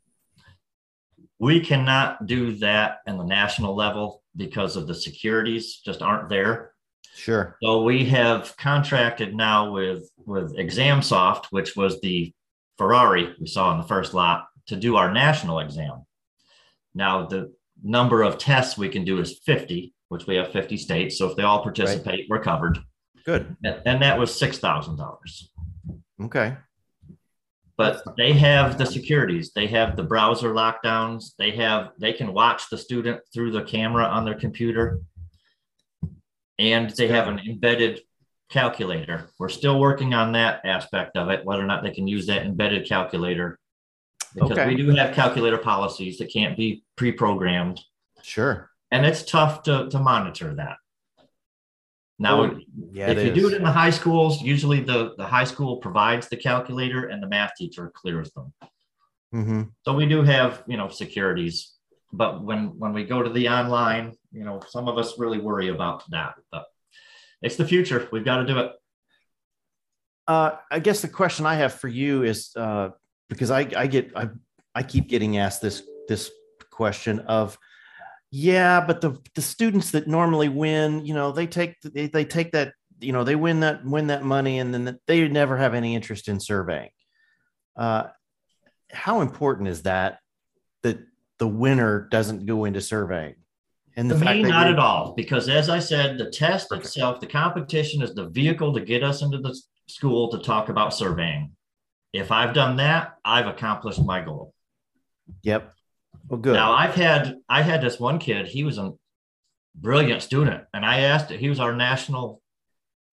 We 1.39 1.61
cannot 1.61 2.27
do 2.27 2.53
that 2.59 2.99
in 3.07 3.19
the 3.19 3.25
national 3.25 3.75
level 3.75 4.23
because 4.37 4.77
of 4.77 4.87
the 4.87 4.95
securities 4.95 5.81
just 5.85 6.03
aren't 6.03 6.29
there. 6.29 6.73
Sure. 7.15 7.57
So 7.63 7.83
we 7.83 8.05
have 8.07 8.57
contracted 8.57 9.35
now 9.35 9.71
with 9.71 10.09
with 10.25 10.57
ExamSoft, 10.57 11.47
which 11.51 11.77
was 11.77 12.01
the 12.01 12.33
Ferrari 12.79 13.35
we 13.39 13.47
saw 13.47 13.73
in 13.73 13.81
the 13.81 13.87
first 13.87 14.15
lot, 14.15 14.47
to 14.67 14.77
do 14.77 14.97
our 14.97 15.13
national 15.13 15.59
exam. 15.59 16.07
Now 16.95 17.27
the 17.27 17.53
number 17.83 18.23
of 18.23 18.39
tests 18.39 18.79
we 18.79 18.89
can 18.89 19.05
do 19.05 19.21
is 19.21 19.41
50, 19.45 19.93
which 20.09 20.27
we 20.27 20.37
have 20.37 20.53
50 20.53 20.77
states. 20.77 21.19
So 21.19 21.29
if 21.29 21.37
they 21.37 21.43
all 21.43 21.63
participate, 21.63 22.07
right. 22.07 22.27
we're 22.29 22.43
covered. 22.43 22.79
Good. 23.25 23.57
And 23.65 24.03
that 24.03 24.19
was 24.19 24.31
$6,000. 24.31 25.43
Okay. 26.23 26.57
But 27.77 28.03
they 28.17 28.33
have 28.35 28.79
the 28.79 28.87
securities, 28.87 29.53
they 29.55 29.67
have 29.69 29.97
the 29.97 30.03
browser 30.03 30.53
lockdowns, 30.53 31.33
they 31.39 31.51
have, 31.53 31.91
they 31.99 32.13
can 32.13 32.33
watch 32.33 32.69
the 32.71 32.79
student 32.79 33.21
through 33.33 33.53
the 33.53 33.63
camera 33.63 34.05
on 34.05 34.25
their 34.25 34.39
computer. 34.39 35.01
And 36.59 36.91
they 36.91 37.09
have 37.09 37.29
an 37.29 37.41
embedded 37.41 38.03
calculator. 38.51 39.31
We're 39.39 39.49
still 39.49 39.81
working 39.81 40.15
on 40.15 40.33
that 40.33 40.61
aspect 40.65 41.17
of 41.17 41.31
it, 41.31 41.45
whether 41.45 41.63
or 41.63 41.67
not 41.67 41.83
they 41.83 41.91
can 41.91 42.07
use 42.07 42.27
that 42.27 42.45
embedded 42.45 42.87
calculator. 42.87 43.59
Because 44.35 44.53
okay. 44.53 44.69
we 44.69 44.77
do 44.77 44.91
have 44.91 45.15
calculator 45.15 45.59
policies 45.59 46.19
that 46.19 46.33
can't 46.33 46.57
be 46.57 46.85
pre-programmed. 46.97 47.81
Sure. 48.23 48.71
And 48.91 49.05
it's 49.05 49.25
tough 49.25 49.63
to, 49.65 49.89
to 49.89 49.99
monitor 49.99 50.55
that. 50.55 50.77
Now, 52.23 52.45
oh, 52.45 52.59
yeah, 52.93 53.11
if 53.11 53.19
you 53.19 53.33
is. 53.33 53.39
do 53.41 53.49
it 53.49 53.57
in 53.57 53.65
the 53.65 53.73
high 53.73 53.91
schools, 53.91 54.41
usually 54.41 54.81
the, 54.81 55.15
the 55.19 55.27
high 55.27 55.43
school 55.43 55.79
provides 55.79 56.29
the 56.29 56.37
calculator 56.37 57.09
and 57.09 57.21
the 57.21 57.27
math 57.27 57.55
teacher 57.59 57.91
clears 57.93 58.31
them. 58.31 58.53
Mm-hmm. 59.35 59.63
So 59.85 59.93
we 59.93 60.07
do 60.07 60.23
have, 60.23 60.63
you 60.69 60.77
know, 60.77 60.89
securities, 60.89 61.73
but 62.13 62.45
when 62.45 62.79
when 62.79 62.93
we 62.93 63.03
go 63.05 63.23
to 63.23 63.31
the 63.31 63.49
online, 63.49 64.13
you 64.31 64.45
know, 64.45 64.61
some 64.69 64.87
of 64.87 64.99
us 64.99 65.19
really 65.19 65.39
worry 65.39 65.69
about 65.69 66.09
that. 66.11 66.35
But 66.53 66.67
it's 67.41 67.57
the 67.57 67.67
future. 67.67 68.09
We've 68.13 68.25
got 68.25 68.37
to 68.37 68.47
do 68.47 68.59
it. 68.59 68.73
Uh, 70.29 70.53
I 70.71 70.79
guess 70.79 71.03
the 71.03 71.09
question 71.09 71.45
I 71.45 71.57
have 71.57 71.75
for 71.75 71.89
you 71.89 72.23
is 72.23 72.55
uh, 72.55 72.91
because 73.29 73.51
I, 73.51 73.67
I 73.77 73.89
get 73.89 74.13
I, 74.15 74.29
I 74.77 74.85
keep 74.85 75.09
getting 75.09 75.39
asked 75.39 75.61
this 75.61 75.83
this 76.07 76.31
question 76.71 77.19
of 77.21 77.59
yeah 78.33 78.85
but 78.85 79.01
the 79.01 79.17
the 79.35 79.43
students 79.43 79.93
that 79.93 80.09
normally 80.09 80.49
win 80.49 81.05
you 81.05 81.15
know 81.15 81.31
they 81.31 81.47
take 81.47 81.81
they, 81.83 82.07
they 82.09 82.25
take 82.25 82.51
that 82.51 82.73
you 82.99 83.13
know 83.13 83.23
they 83.23 83.37
win 83.37 83.61
that 83.61 83.85
win 83.85 84.09
that 84.09 84.25
money 84.25 84.59
and 84.59 84.75
then 84.75 84.99
they 85.07 85.29
never 85.29 85.57
have 85.57 85.75
any 85.75 85.95
interest 85.95 86.29
in 86.29 86.41
surveying 86.41 86.91
uh, 87.77 88.05
how 88.91 89.21
important 89.21 89.69
is 89.69 89.83
that 89.83 90.19
that 90.83 90.99
the 91.39 91.47
winner 91.47 92.09
doesn't 92.11 92.47
go 92.47 92.65
into 92.65 92.81
surveying 92.81 93.35
and 93.97 94.11
the 94.11 94.15
to 94.15 94.25
fact 94.25 94.39
me, 94.39 94.45
not 94.45 94.69
at 94.69 94.79
all, 94.79 95.13
because 95.15 95.49
as 95.49 95.69
I 95.69 95.79
said, 95.79 96.17
the 96.17 96.31
test 96.31 96.73
itself, 96.73 97.21
the 97.21 97.27
competition 97.27 98.03
is 98.03 98.15
the 98.15 98.29
vehicle 98.29 98.73
to 98.73 98.81
get 98.81 99.03
us 99.03 99.21
into 99.21 99.39
the 99.39 99.55
school 99.87 100.31
to 100.31 100.39
talk 100.39 100.71
about 100.71 100.95
surveying. 100.95 101.53
If 102.13 102.33
I've 102.33 102.55
done 102.55 102.77
that, 102.77 103.19
I've 103.25 103.47
accomplished 103.47 104.03
my 104.03 104.23
goal. 104.23 104.55
Yep. 105.43 105.73
Well, 106.29 106.41
good. 106.41 106.55
Now 106.55 106.73
I've 106.73 106.95
had 106.95 107.37
I 107.49 107.63
had 107.63 107.83
this 107.83 108.01
one 108.01 108.19
kid. 108.19 108.47
He 108.47 108.65
was 108.65 108.79
a 108.79 108.93
brilliant 109.75 110.23
student, 110.23 110.65
and 110.73 110.85
I 110.85 111.01
asked. 111.01 111.31
He 111.31 111.49
was 111.49 111.61
our 111.61 111.75
national, 111.75 112.41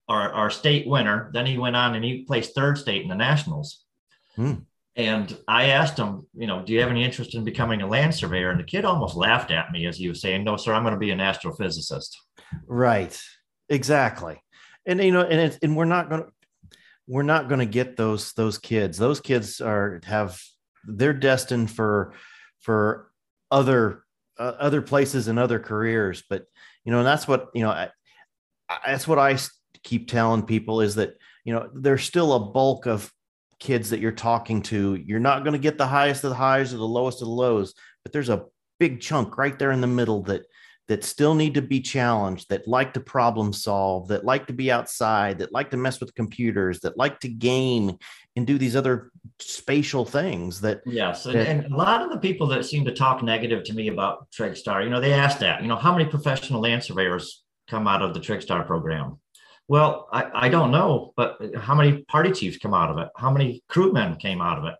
our 0.08 0.32
our 0.32 0.50
state 0.50 0.86
winner. 0.86 1.30
Then 1.32 1.46
he 1.46 1.58
went 1.58 1.76
on 1.76 1.94
and 1.94 2.04
he 2.04 2.24
placed 2.24 2.54
third 2.54 2.78
state 2.78 3.02
in 3.02 3.08
the 3.08 3.14
nationals. 3.14 3.84
Hmm. 4.36 4.54
And 4.96 5.34
I 5.46 5.66
asked 5.66 5.96
him, 5.96 6.26
you 6.34 6.46
know, 6.46 6.62
do 6.62 6.72
you 6.72 6.80
have 6.80 6.90
any 6.90 7.04
interest 7.04 7.34
in 7.34 7.44
becoming 7.44 7.80
a 7.80 7.86
land 7.86 8.14
surveyor? 8.14 8.50
And 8.50 8.58
the 8.58 8.64
kid 8.64 8.84
almost 8.84 9.16
laughed 9.16 9.50
at 9.50 9.70
me 9.70 9.86
as 9.86 9.96
he 9.96 10.08
was 10.08 10.20
saying, 10.20 10.42
no, 10.44 10.56
sir, 10.56 10.74
I'm 10.74 10.82
going 10.82 10.94
to 10.94 11.00
be 11.00 11.12
an 11.12 11.20
astrophysicist. 11.20 12.10
Right. 12.66 13.18
Exactly. 13.68 14.42
And, 14.84 15.02
you 15.02 15.12
know, 15.12 15.22
and 15.22 15.40
it's, 15.40 15.58
and 15.62 15.76
we're 15.76 15.84
not 15.84 16.10
going 16.10 16.24
to, 16.24 16.76
we're 17.06 17.22
not 17.22 17.48
going 17.48 17.60
to 17.60 17.66
get 17.66 17.96
those, 17.96 18.32
those 18.32 18.58
kids. 18.58 18.98
Those 18.98 19.20
kids 19.20 19.60
are, 19.60 20.00
have, 20.04 20.40
they're 20.84 21.14
destined 21.14 21.70
for, 21.70 22.12
for 22.60 23.10
other, 23.50 24.04
uh, 24.38 24.54
other 24.58 24.82
places 24.82 25.28
and 25.28 25.38
other 25.38 25.58
careers. 25.58 26.22
But, 26.28 26.46
you 26.84 26.92
know, 26.92 26.98
and 26.98 27.06
that's 27.06 27.26
what, 27.28 27.48
you 27.54 27.62
know, 27.62 27.70
I, 27.70 27.90
that's 28.86 29.08
what 29.08 29.18
I 29.18 29.36
keep 29.82 30.08
telling 30.08 30.44
people 30.44 30.80
is 30.80 30.94
that, 30.94 31.16
you 31.44 31.52
know, 31.52 31.68
there's 31.74 32.04
still 32.04 32.34
a 32.34 32.40
bulk 32.52 32.86
of 32.86 33.12
kids 33.58 33.90
that 33.90 34.00
you're 34.00 34.12
talking 34.12 34.62
to, 34.62 34.94
you're 34.94 35.20
not 35.20 35.44
going 35.44 35.52
to 35.52 35.58
get 35.58 35.76
the 35.76 35.86
highest 35.86 36.24
of 36.24 36.30
the 36.30 36.36
highs 36.36 36.72
or 36.72 36.78
the 36.78 36.84
lowest 36.84 37.20
of 37.20 37.28
the 37.28 37.34
lows, 37.34 37.74
but 38.02 38.12
there's 38.12 38.30
a 38.30 38.44
big 38.78 39.00
chunk 39.00 39.36
right 39.36 39.58
there 39.58 39.72
in 39.72 39.80
the 39.80 39.86
middle 39.86 40.22
that 40.22 40.42
that 40.88 41.04
still 41.04 41.34
need 41.34 41.54
to 41.54 41.62
be 41.62 41.80
challenged, 41.80 42.48
that 42.48 42.66
like 42.66 42.92
to 42.94 43.00
problem 43.00 43.52
solve, 43.52 44.08
that 44.08 44.24
like 44.24 44.46
to 44.48 44.52
be 44.52 44.72
outside, 44.72 45.38
that 45.38 45.52
like 45.52 45.70
to 45.70 45.76
mess 45.76 46.00
with 46.00 46.14
computers, 46.14 46.80
that 46.80 46.96
like 46.96 47.20
to 47.20 47.28
game 47.28 47.96
and 48.36 48.46
do 48.46 48.58
these 48.58 48.74
other 48.74 49.10
spatial 49.38 50.04
things 50.04 50.60
that 50.60 50.80
yes 50.86 51.26
and, 51.26 51.34
that, 51.34 51.46
and, 51.48 51.72
a 51.72 51.76
lot 51.76 52.00
of 52.02 52.10
the 52.10 52.18
people 52.18 52.46
that 52.46 52.64
seem 52.64 52.84
to 52.84 52.92
talk 52.92 53.22
negative 53.22 53.64
to 53.64 53.72
me 53.72 53.88
about 53.88 54.30
trigstar 54.30 54.84
you 54.84 54.88
know 54.88 55.00
they 55.00 55.12
ask 55.12 55.40
that 55.40 55.60
you 55.62 55.68
know 55.68 55.76
how 55.76 55.92
many 55.92 56.08
professional 56.08 56.60
land 56.60 56.82
surveyors 56.82 57.42
come 57.68 57.88
out 57.88 58.02
of 58.02 58.14
the 58.14 58.20
trigstar 58.20 58.64
program 58.64 59.18
well, 59.70 60.08
I, 60.12 60.26
I 60.34 60.48
don't 60.48 60.72
know, 60.72 61.12
but 61.14 61.38
how 61.56 61.76
many 61.76 62.02
party 62.08 62.32
chiefs 62.32 62.58
come 62.58 62.74
out 62.74 62.90
of 62.90 62.98
it? 62.98 63.08
How 63.16 63.30
many 63.30 63.62
crewmen 63.68 64.16
came 64.16 64.40
out 64.40 64.58
of 64.58 64.64
it? 64.64 64.74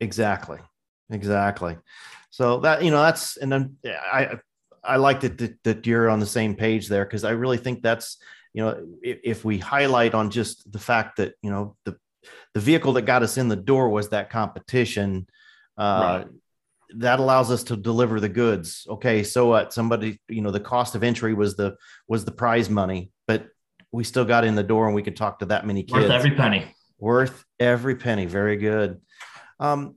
Exactly. 0.00 0.56
Exactly. 1.10 1.76
So 2.30 2.60
that, 2.60 2.82
you 2.82 2.90
know, 2.90 3.02
that's, 3.02 3.36
and 3.36 3.52
then 3.52 3.76
I, 3.84 4.38
I 4.82 4.96
like 4.96 5.20
that, 5.20 5.38
that, 5.38 5.62
that 5.64 5.86
you're 5.86 6.08
on 6.08 6.20
the 6.20 6.26
same 6.26 6.54
page 6.54 6.88
there 6.88 7.04
because 7.04 7.24
I 7.24 7.30
really 7.30 7.58
think 7.58 7.82
that's, 7.82 8.18
you 8.52 8.64
know, 8.64 8.86
if, 9.02 9.18
if 9.24 9.44
we 9.44 9.58
highlight 9.58 10.14
on 10.14 10.30
just 10.30 10.70
the 10.70 10.78
fact 10.78 11.16
that, 11.16 11.34
you 11.42 11.50
know, 11.50 11.76
the, 11.84 11.96
the 12.54 12.60
vehicle 12.60 12.94
that 12.94 13.02
got 13.02 13.22
us 13.22 13.38
in 13.38 13.48
the 13.48 13.56
door 13.56 13.88
was 13.88 14.10
that 14.10 14.30
competition. 14.30 15.26
Uh, 15.78 16.24
right 16.24 16.26
that 16.96 17.20
allows 17.20 17.52
us 17.52 17.62
to 17.62 17.76
deliver 17.76 18.18
the 18.18 18.28
goods 18.28 18.84
okay 18.90 19.22
so 19.22 19.46
what 19.46 19.72
somebody 19.72 20.20
you 20.28 20.42
know 20.42 20.50
the 20.50 20.58
cost 20.58 20.96
of 20.96 21.04
entry 21.04 21.34
was 21.34 21.54
the 21.54 21.76
was 22.08 22.24
the 22.24 22.32
prize 22.32 22.68
money 22.68 23.12
but 23.28 23.46
we 23.92 24.04
still 24.04 24.24
got 24.24 24.44
in 24.44 24.54
the 24.54 24.62
door 24.62 24.86
and 24.86 24.94
we 24.94 25.02
could 25.02 25.16
talk 25.16 25.40
to 25.40 25.46
that 25.46 25.66
many 25.66 25.82
kids. 25.82 26.00
Worth 26.00 26.10
every 26.10 26.32
penny. 26.32 26.74
Worth 26.98 27.44
every 27.58 27.96
penny. 27.96 28.26
Very 28.26 28.56
good. 28.56 29.00
Um, 29.58 29.96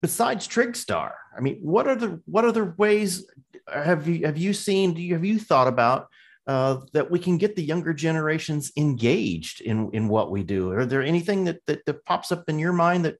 besides 0.00 0.48
Trigstar, 0.48 1.12
I 1.36 1.40
mean, 1.40 1.58
what 1.62 1.86
are 1.86 1.94
the 1.94 2.20
what 2.26 2.44
other 2.44 2.74
ways 2.76 3.26
have 3.68 4.08
you 4.08 4.26
have 4.26 4.38
you 4.38 4.52
seen? 4.52 4.94
Do 4.94 5.02
you 5.02 5.14
have 5.14 5.24
you 5.24 5.38
thought 5.38 5.68
about 5.68 6.08
uh, 6.46 6.78
that 6.92 7.10
we 7.10 7.18
can 7.18 7.38
get 7.38 7.56
the 7.56 7.62
younger 7.62 7.92
generations 7.92 8.72
engaged 8.76 9.60
in 9.60 9.90
in 9.92 10.08
what 10.08 10.30
we 10.30 10.42
do? 10.42 10.70
Are 10.72 10.86
there 10.86 11.02
anything 11.02 11.44
that, 11.44 11.60
that 11.66 11.84
that 11.86 12.04
pops 12.04 12.32
up 12.32 12.48
in 12.48 12.58
your 12.58 12.72
mind 12.72 13.04
that 13.04 13.16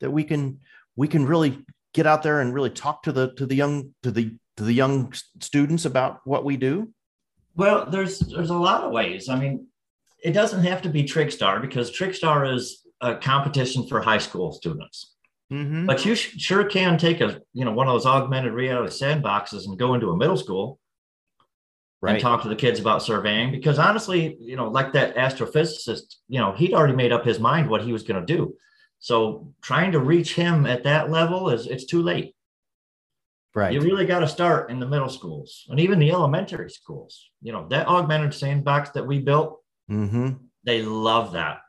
that 0.00 0.10
we 0.10 0.24
can 0.24 0.60
we 0.94 1.08
can 1.08 1.26
really 1.26 1.64
get 1.94 2.06
out 2.06 2.22
there 2.22 2.40
and 2.40 2.52
really 2.52 2.70
talk 2.70 3.02
to 3.04 3.12
the 3.12 3.32
to 3.34 3.46
the 3.46 3.54
young 3.54 3.94
to 4.02 4.10
the 4.10 4.36
to 4.56 4.64
the 4.64 4.72
young 4.72 5.12
students 5.40 5.84
about 5.84 6.20
what 6.24 6.44
we 6.44 6.56
do? 6.56 6.92
Well, 7.54 7.86
there's 7.86 8.18
there's 8.18 8.50
a 8.50 8.54
lot 8.54 8.84
of 8.84 8.92
ways. 8.92 9.28
I 9.28 9.38
mean, 9.38 9.66
it 10.22 10.32
doesn't 10.32 10.64
have 10.64 10.82
to 10.82 10.88
be 10.88 11.04
Trigstar 11.04 11.60
because 11.60 11.90
Trigstar 11.90 12.54
is 12.54 12.86
a 13.00 13.16
competition 13.16 13.86
for 13.86 14.00
high 14.00 14.18
school 14.18 14.52
students. 14.52 15.15
Mm-hmm. 15.52 15.86
But 15.86 16.04
you 16.04 16.14
sh- 16.14 16.36
sure 16.38 16.64
can 16.64 16.98
take 16.98 17.20
a 17.20 17.40
you 17.52 17.64
know 17.64 17.72
one 17.72 17.86
of 17.86 17.94
those 17.94 18.06
augmented 18.06 18.52
reality 18.52 18.92
sandboxes 18.92 19.66
and 19.66 19.78
go 19.78 19.94
into 19.94 20.10
a 20.10 20.16
middle 20.16 20.36
school 20.36 20.80
right. 22.00 22.12
and 22.12 22.20
talk 22.20 22.42
to 22.42 22.48
the 22.48 22.56
kids 22.56 22.80
about 22.80 23.02
surveying 23.02 23.50
because 23.50 23.78
honestly, 23.78 24.36
you 24.40 24.56
know, 24.56 24.68
like 24.68 24.92
that 24.92 25.16
astrophysicist, 25.16 26.16
you 26.28 26.40
know, 26.40 26.52
he'd 26.52 26.74
already 26.74 26.94
made 26.94 27.12
up 27.12 27.24
his 27.24 27.38
mind 27.38 27.68
what 27.68 27.82
he 27.82 27.92
was 27.92 28.02
going 28.02 28.24
to 28.24 28.34
do. 28.34 28.54
So 28.98 29.52
trying 29.62 29.92
to 29.92 30.00
reach 30.00 30.34
him 30.34 30.66
at 30.66 30.84
that 30.84 31.10
level 31.10 31.50
is 31.50 31.66
it's 31.66 31.86
too 31.86 32.02
late. 32.02 32.34
Right. 33.54 33.72
You 33.72 33.80
really 33.80 34.04
got 34.04 34.20
to 34.20 34.28
start 34.28 34.70
in 34.70 34.80
the 34.80 34.86
middle 34.86 35.08
schools 35.08 35.64
and 35.70 35.80
even 35.80 35.98
the 35.98 36.10
elementary 36.10 36.70
schools. 36.70 37.30
You 37.40 37.52
know, 37.52 37.66
that 37.68 37.86
augmented 37.86 38.34
sandbox 38.34 38.90
that 38.90 39.06
we 39.06 39.18
built, 39.20 39.60
mm-hmm. 39.90 40.32
they 40.64 40.82
love 40.82 41.32
that. 41.32 41.60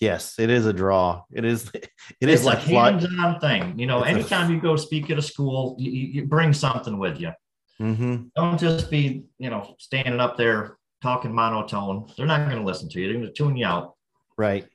Yes, 0.00 0.38
it 0.38 0.50
is 0.50 0.66
a 0.66 0.72
draw. 0.72 1.22
It 1.32 1.44
is. 1.44 1.70
It 2.20 2.28
it's 2.28 2.40
is 2.40 2.44
like 2.46 2.58
a 2.58 2.60
hands-on 2.60 3.40
thing. 3.40 3.78
You 3.78 3.86
know, 3.86 4.00
it's 4.00 4.10
anytime 4.10 4.50
a... 4.50 4.54
you 4.54 4.60
go 4.60 4.76
speak 4.76 5.10
at 5.10 5.18
a 5.18 5.22
school, 5.22 5.74
you, 5.78 5.90
you 5.90 6.26
bring 6.26 6.52
something 6.52 6.98
with 6.98 7.18
you. 7.18 7.32
Mm-hmm. 7.80 8.26
Don't 8.36 8.60
just 8.60 8.90
be, 8.90 9.24
you 9.38 9.48
know, 9.48 9.74
standing 9.78 10.20
up 10.20 10.36
there 10.36 10.76
talking 11.02 11.32
monotone. 11.32 12.06
They're 12.16 12.26
not 12.26 12.48
going 12.48 12.60
to 12.60 12.64
listen 12.64 12.88
to 12.90 13.00
you. 13.00 13.08
They're 13.08 13.16
going 13.16 13.26
to 13.26 13.32
tune 13.32 13.56
you 13.56 13.66
out. 13.66 13.94
Right. 14.36 14.66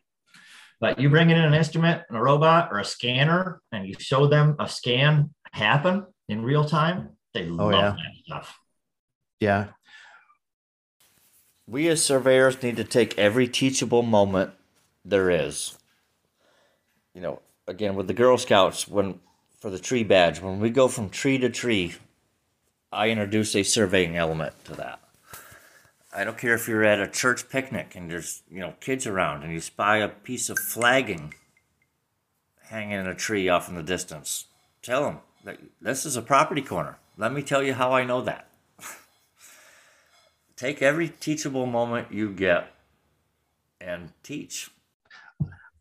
But 0.80 1.00
you 1.00 1.10
bring 1.10 1.30
in 1.30 1.38
an 1.38 1.54
instrument 1.54 2.02
and 2.10 2.18
a 2.18 2.22
robot 2.22 2.70
or 2.72 2.80
a 2.80 2.86
scanner, 2.86 3.62
and 3.72 3.88
you 3.88 3.94
show 4.00 4.28
them 4.28 4.56
a 4.60 4.68
scan 4.68 5.34
happen 5.52 6.06
in 6.28 6.44
real 6.44 6.64
time, 6.64 7.10
they 7.34 7.48
oh, 7.48 7.54
love 7.54 7.72
yeah. 7.72 7.92
that 7.92 8.24
stuff. 8.26 8.60
Yeah. 9.40 9.68
We 11.68 11.88
as 11.88 12.04
surveyors 12.04 12.62
need 12.64 12.78
to 12.78 12.84
take 12.84 13.18
every 13.18 13.48
teachable 13.48 14.02
moment 14.02 14.52
there 15.10 15.30
is. 15.30 15.78
You 17.14 17.22
know, 17.22 17.42
again 17.68 17.96
with 17.96 18.08
the 18.08 18.14
Girl 18.14 18.38
Scouts 18.38 18.88
when 18.88 19.20
for 19.60 19.70
the 19.70 19.80
tree 19.80 20.04
badge, 20.04 20.42
when 20.42 20.60
we 20.60 20.70
go 20.70 20.88
from 20.88 21.10
tree 21.10 21.38
to 21.38 21.50
tree, 21.50 21.96
I 22.92 23.10
introduce 23.10 23.56
a 23.56 23.64
surveying 23.64 24.16
element 24.16 24.54
to 24.66 24.76
that. 24.76 25.02
I 26.16 26.24
don't 26.24 26.38
care 26.38 26.56
if 26.56 26.68
you're 26.68 26.84
at 26.84 27.00
a 27.00 27.08
church 27.08 27.50
picnic 27.50 27.96
and 27.96 28.10
there's, 28.10 28.42
you 28.50 28.62
know, 28.62 28.74
kids 28.80 29.06
around 29.06 29.44
and 29.44 29.54
you 29.54 29.60
spy 29.60 29.98
a 29.98 30.10
piece 30.10 30.50
of 30.50 30.58
flagging 30.58 31.34
hanging 32.70 33.00
in 33.00 33.08
a 33.08 33.16
tree 33.16 33.50
off 33.50 33.70
in 33.70 33.76
the 33.76 33.84
distance. 33.84 34.46
Tell 34.82 35.04
them, 35.04 35.20
that 35.44 35.60
this 35.82 36.06
is 36.06 36.16
a 36.16 36.22
property 36.22 36.62
corner. 36.62 36.98
let 37.18 37.34
me 37.34 37.42
tell 37.42 37.64
you 37.64 37.74
how 37.74 37.92
I 37.92 38.04
know 38.04 38.22
that. 38.22 38.48
Take 40.56 40.82
every 40.82 41.10
teachable 41.10 41.66
moment 41.66 42.12
you 42.12 42.32
get 42.32 42.72
and 43.80 44.12
teach. 44.24 44.70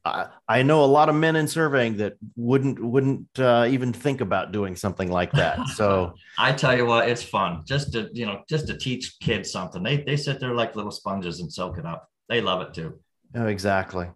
I, 0.09 0.29
I 0.49 0.63
know 0.63 0.85
a 0.85 0.87
lot 0.87 1.09
of 1.09 1.15
men 1.15 1.37
in 1.37 1.47
surveying 1.47 1.97
that 1.99 2.15
wouldn't 2.37 2.83
wouldn't 2.83 3.27
uh, 3.39 3.67
even 3.69 3.93
think 3.93 4.21
about 4.21 4.53
doing 4.53 4.77
something 4.77 5.11
like 5.11 5.33
that. 5.33 5.69
So 5.69 6.15
I 6.39 6.53
tell 6.53 6.77
you 6.77 6.87
what, 6.87 7.09
it's 7.09 7.23
fun 7.23 7.63
just 7.67 7.93
to 7.93 8.09
you 8.13 8.27
know 8.27 8.43
just 8.49 8.67
to 8.69 8.77
teach 8.77 9.19
kids 9.21 9.51
something. 9.51 9.83
They 9.83 9.99
they 9.99 10.17
sit 10.17 10.41
there 10.41 10.55
like 10.55 10.77
little 10.77 10.91
sponges 10.91 11.41
and 11.41 11.53
soak 11.53 11.79
it 11.79 11.87
up. 11.87 12.09
They 12.29 12.41
love 12.41 12.63
it 12.63 12.75
too. 12.75 13.01
Oh, 13.35 13.47
exactly. 13.47 14.09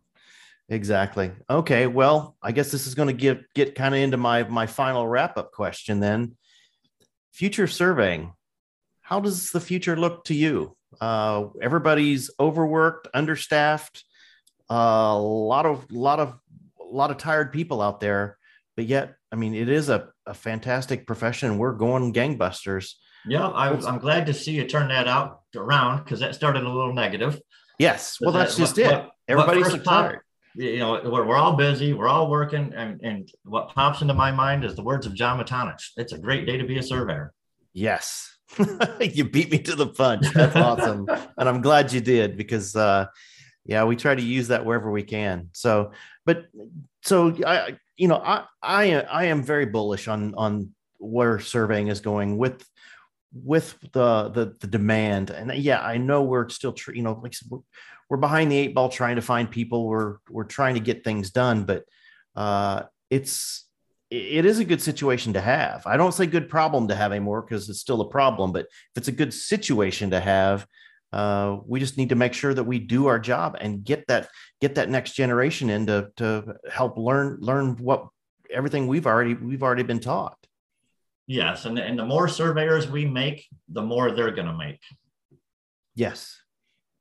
Exactly. 0.69 1.33
Okay. 1.51 1.87
Well, 1.87 2.37
I 2.43 2.53
guess 2.53 2.71
this 2.71 2.87
is 2.87 2.95
going 2.95 3.09
to 3.09 3.13
get 3.13 3.53
get 3.55 3.75
kind 3.75 3.95
of 3.95 4.01
into 4.01 4.17
my 4.17 4.45
my 4.45 4.67
final 4.67 5.07
wrap 5.07 5.37
up 5.37 5.53
question 5.53 6.01
then. 6.01 6.37
Future 7.33 7.67
surveying. 7.67 8.33
How 9.01 9.21
does 9.21 9.51
the 9.51 9.61
future 9.61 9.97
look 9.97 10.25
to 10.27 10.35
you? 10.35 10.77
Uh, 11.01 11.49
everybody's 11.61 12.31
overworked, 12.39 13.09
understaffed, 13.15 14.05
a 14.73 15.19
lot 15.19 15.67
of 15.67 15.91
lot 15.91 16.21
of 16.21 16.39
a 16.81 16.95
lot 16.95 17.11
of 17.11 17.19
tired 17.19 17.53
people 17.53 17.83
out 17.83 18.01
there. 18.01 18.39
But 18.77 18.87
yet, 18.87 19.17
I 19.31 19.37
mean, 19.37 19.55
it 19.55 19.69
is 19.69 19.91
a, 19.91 20.09
a 20.27 20.35
fantastic 20.35 21.07
profession. 21.07 21.59
We're 21.59 21.75
going 21.75 22.13
gangbusters. 22.15 22.95
Yeah, 23.27 23.49
I, 23.49 23.69
am 23.89 23.99
glad 23.99 24.27
to 24.27 24.35
see 24.35 24.53
you 24.53 24.67
turn 24.67 24.89
that 24.89 25.07
out 25.07 25.43
around 25.55 26.05
because 26.05 26.21
that 26.21 26.35
started 26.35 26.65
a 26.65 26.69
little 26.69 26.95
negative. 26.95 27.41
Yes, 27.79 28.19
well, 28.21 28.33
that's 28.33 28.57
just 28.57 28.77
what, 28.79 28.87
it. 28.87 28.91
What, 28.91 29.11
Everybody's 29.29 29.73
what 29.73 29.85
tired 29.85 30.21
you 30.55 30.79
know, 30.79 31.01
we're, 31.05 31.27
we're 31.27 31.37
all 31.37 31.57
busy, 31.57 31.93
we're 31.93 32.09
all 32.09 32.31
working, 32.31 32.73
and, 32.77 33.01
and 33.03 33.31
what 33.45 33.69
pops 33.69 34.03
into 34.03 34.15
my 34.15 34.31
mind 34.31 34.65
is 34.65 34.75
the 34.75 34.83
words 34.83 35.07
of 35.07 35.15
John 35.15 35.43
Matonich. 35.43 35.91
It's 35.97 36.13
a 36.13 36.19
great 36.19 36.47
day 36.47 36.59
to 36.59 36.65
be 36.65 36.79
a 36.79 36.83
surveyor. 36.83 37.33
Yes. 37.73 38.37
you 39.01 39.25
beat 39.25 39.51
me 39.51 39.59
to 39.61 39.75
the 39.75 39.87
punch. 39.87 40.27
That's 40.35 40.55
awesome. 40.55 41.07
and 41.39 41.49
I'm 41.49 41.63
glad 41.63 41.93
you 41.93 42.01
did 42.01 42.37
because 42.37 42.77
uh 42.77 43.07
yeah, 43.65 43.85
we 43.85 43.97
try 43.97 44.15
to 44.15 44.23
use 44.23 44.49
that 44.49 44.65
wherever 44.65 44.91
we 44.91 45.03
can. 45.03 45.49
So, 45.53 45.93
but 46.27 46.47
so 47.03 47.37
I 47.47 47.77
you 47.97 48.09
know, 48.09 48.17
I 48.17 48.45
I 48.63 49.01
I 49.01 49.25
am 49.25 49.43
very 49.43 49.67
bullish 49.67 50.09
on 50.09 50.35
on 50.35 50.71
where 50.99 51.41
surveying 51.41 51.89
is 51.89 52.01
going 52.01 52.39
with 52.39 52.65
with 53.33 53.79
the 53.93 54.29
the, 54.29 54.55
the 54.61 54.67
demand 54.67 55.31
and 55.31 55.55
yeah 55.55 55.81
i 55.81 55.97
know 55.97 56.23
we're 56.23 56.51
still 56.51 56.75
tr- 56.75 56.93
you 56.93 57.03
know 57.03 57.19
like 57.23 57.33
we're 58.13 58.19
behind 58.19 58.53
the 58.53 58.59
eight 58.59 58.75
ball 58.75 58.91
trying 58.91 59.17
to 59.17 59.23
find 59.23 59.51
people. 59.51 59.89
We're 59.89 60.17
we're 60.29 60.45
trying 60.45 60.75
to 60.75 60.81
get 60.81 61.03
things 61.03 61.31
done, 61.31 61.65
but 61.65 61.85
uh, 62.37 62.83
it's 63.09 63.67
it 64.11 64.45
is 64.45 64.59
a 64.59 64.67
good 64.67 64.83
situation 64.83 65.33
to 65.33 65.41
have. 65.41 65.87
I 65.87 65.97
don't 65.97 66.13
say 66.13 66.27
good 66.27 66.51
problem 66.51 66.89
to 66.89 66.95
have 66.95 67.11
anymore 67.11 67.41
because 67.41 67.71
it's 67.71 67.81
still 67.81 68.03
a 68.03 68.11
problem, 68.11 68.53
but 68.53 68.67
if 68.67 68.97
it's 68.97 69.09
a 69.09 69.13
good 69.13 69.33
situation 69.33 70.11
to 70.11 70.21
have, 70.21 70.67
uh, 71.13 71.59
we 71.67 71.81
just 71.81 71.99
need 71.99 72.09
to 72.09 72.15
make 72.15 72.33
sure 72.33 72.55
that 72.55 72.65
we 72.65 72.79
do 72.79 73.07
our 73.07 73.19
job 73.19 73.57
and 73.61 73.85
get 73.85 74.07
that 74.09 74.29
get 74.61 74.75
that 74.77 74.89
next 74.89 75.13
generation 75.13 75.71
in 75.71 75.87
to, 75.87 76.11
to 76.17 76.55
help 76.71 76.97
learn 76.97 77.39
learn 77.41 77.77
what 77.77 78.07
everything 78.51 78.87
we've 78.87 79.07
already 79.07 79.35
we've 79.35 79.63
already 79.63 79.83
been 79.83 80.01
taught. 80.01 80.39
Yes, 81.27 81.65
and 81.65 81.79
and 81.79 81.99
the 81.99 82.05
more 82.05 82.29
surveyors 82.29 82.89
we 82.89 83.05
make, 83.05 83.47
the 83.69 83.83
more 83.83 84.11
they're 84.11 84.33
going 84.33 84.49
to 84.49 84.57
make. 84.57 84.81
Yes, 85.95 86.43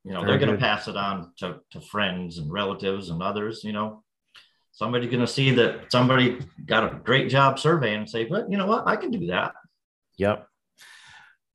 you 0.04 0.12
know, 0.12 0.20
Very 0.20 0.32
they're 0.32 0.46
going 0.46 0.58
to 0.58 0.64
pass 0.64 0.88
it 0.88 0.96
on 0.96 1.32
to, 1.38 1.60
to 1.70 1.80
friends 1.80 2.38
and 2.38 2.50
relatives 2.50 3.10
and 3.10 3.22
others. 3.22 3.62
You 3.62 3.72
know, 3.72 4.02
somebody's 4.72 5.10
going 5.10 5.20
to 5.20 5.26
see 5.26 5.52
that 5.52 5.92
somebody 5.92 6.38
got 6.66 6.92
a 6.92 6.96
great 6.96 7.30
job 7.30 7.58
surveying 7.58 8.00
and 8.00 8.10
say, 8.10 8.24
but 8.24 8.50
you 8.50 8.56
know 8.56 8.66
what, 8.66 8.86
I 8.86 8.96
can 8.96 9.10
do 9.10 9.26
that. 9.28 9.52
Yep. 10.18 10.46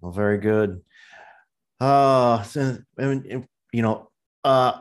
Well, 0.02 0.12
very 0.12 0.38
good. 0.38 0.82
Uh, 1.80 2.42
so, 2.44 2.78
you 3.00 3.82
know, 3.82 4.10
uh, 4.44 4.80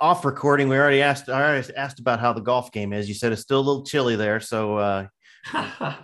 off 0.00 0.24
recording, 0.24 0.68
we 0.68 0.76
already 0.76 1.02
asked. 1.02 1.28
I 1.28 1.42
already 1.42 1.74
asked 1.76 1.98
about 1.98 2.20
how 2.20 2.32
the 2.32 2.40
golf 2.40 2.70
game 2.72 2.92
is. 2.92 3.08
You 3.08 3.14
said 3.14 3.32
it's 3.32 3.42
still 3.42 3.58
a 3.58 3.62
little 3.62 3.84
chilly 3.84 4.16
there, 4.16 4.38
so 4.38 4.76
uh, 4.76 5.06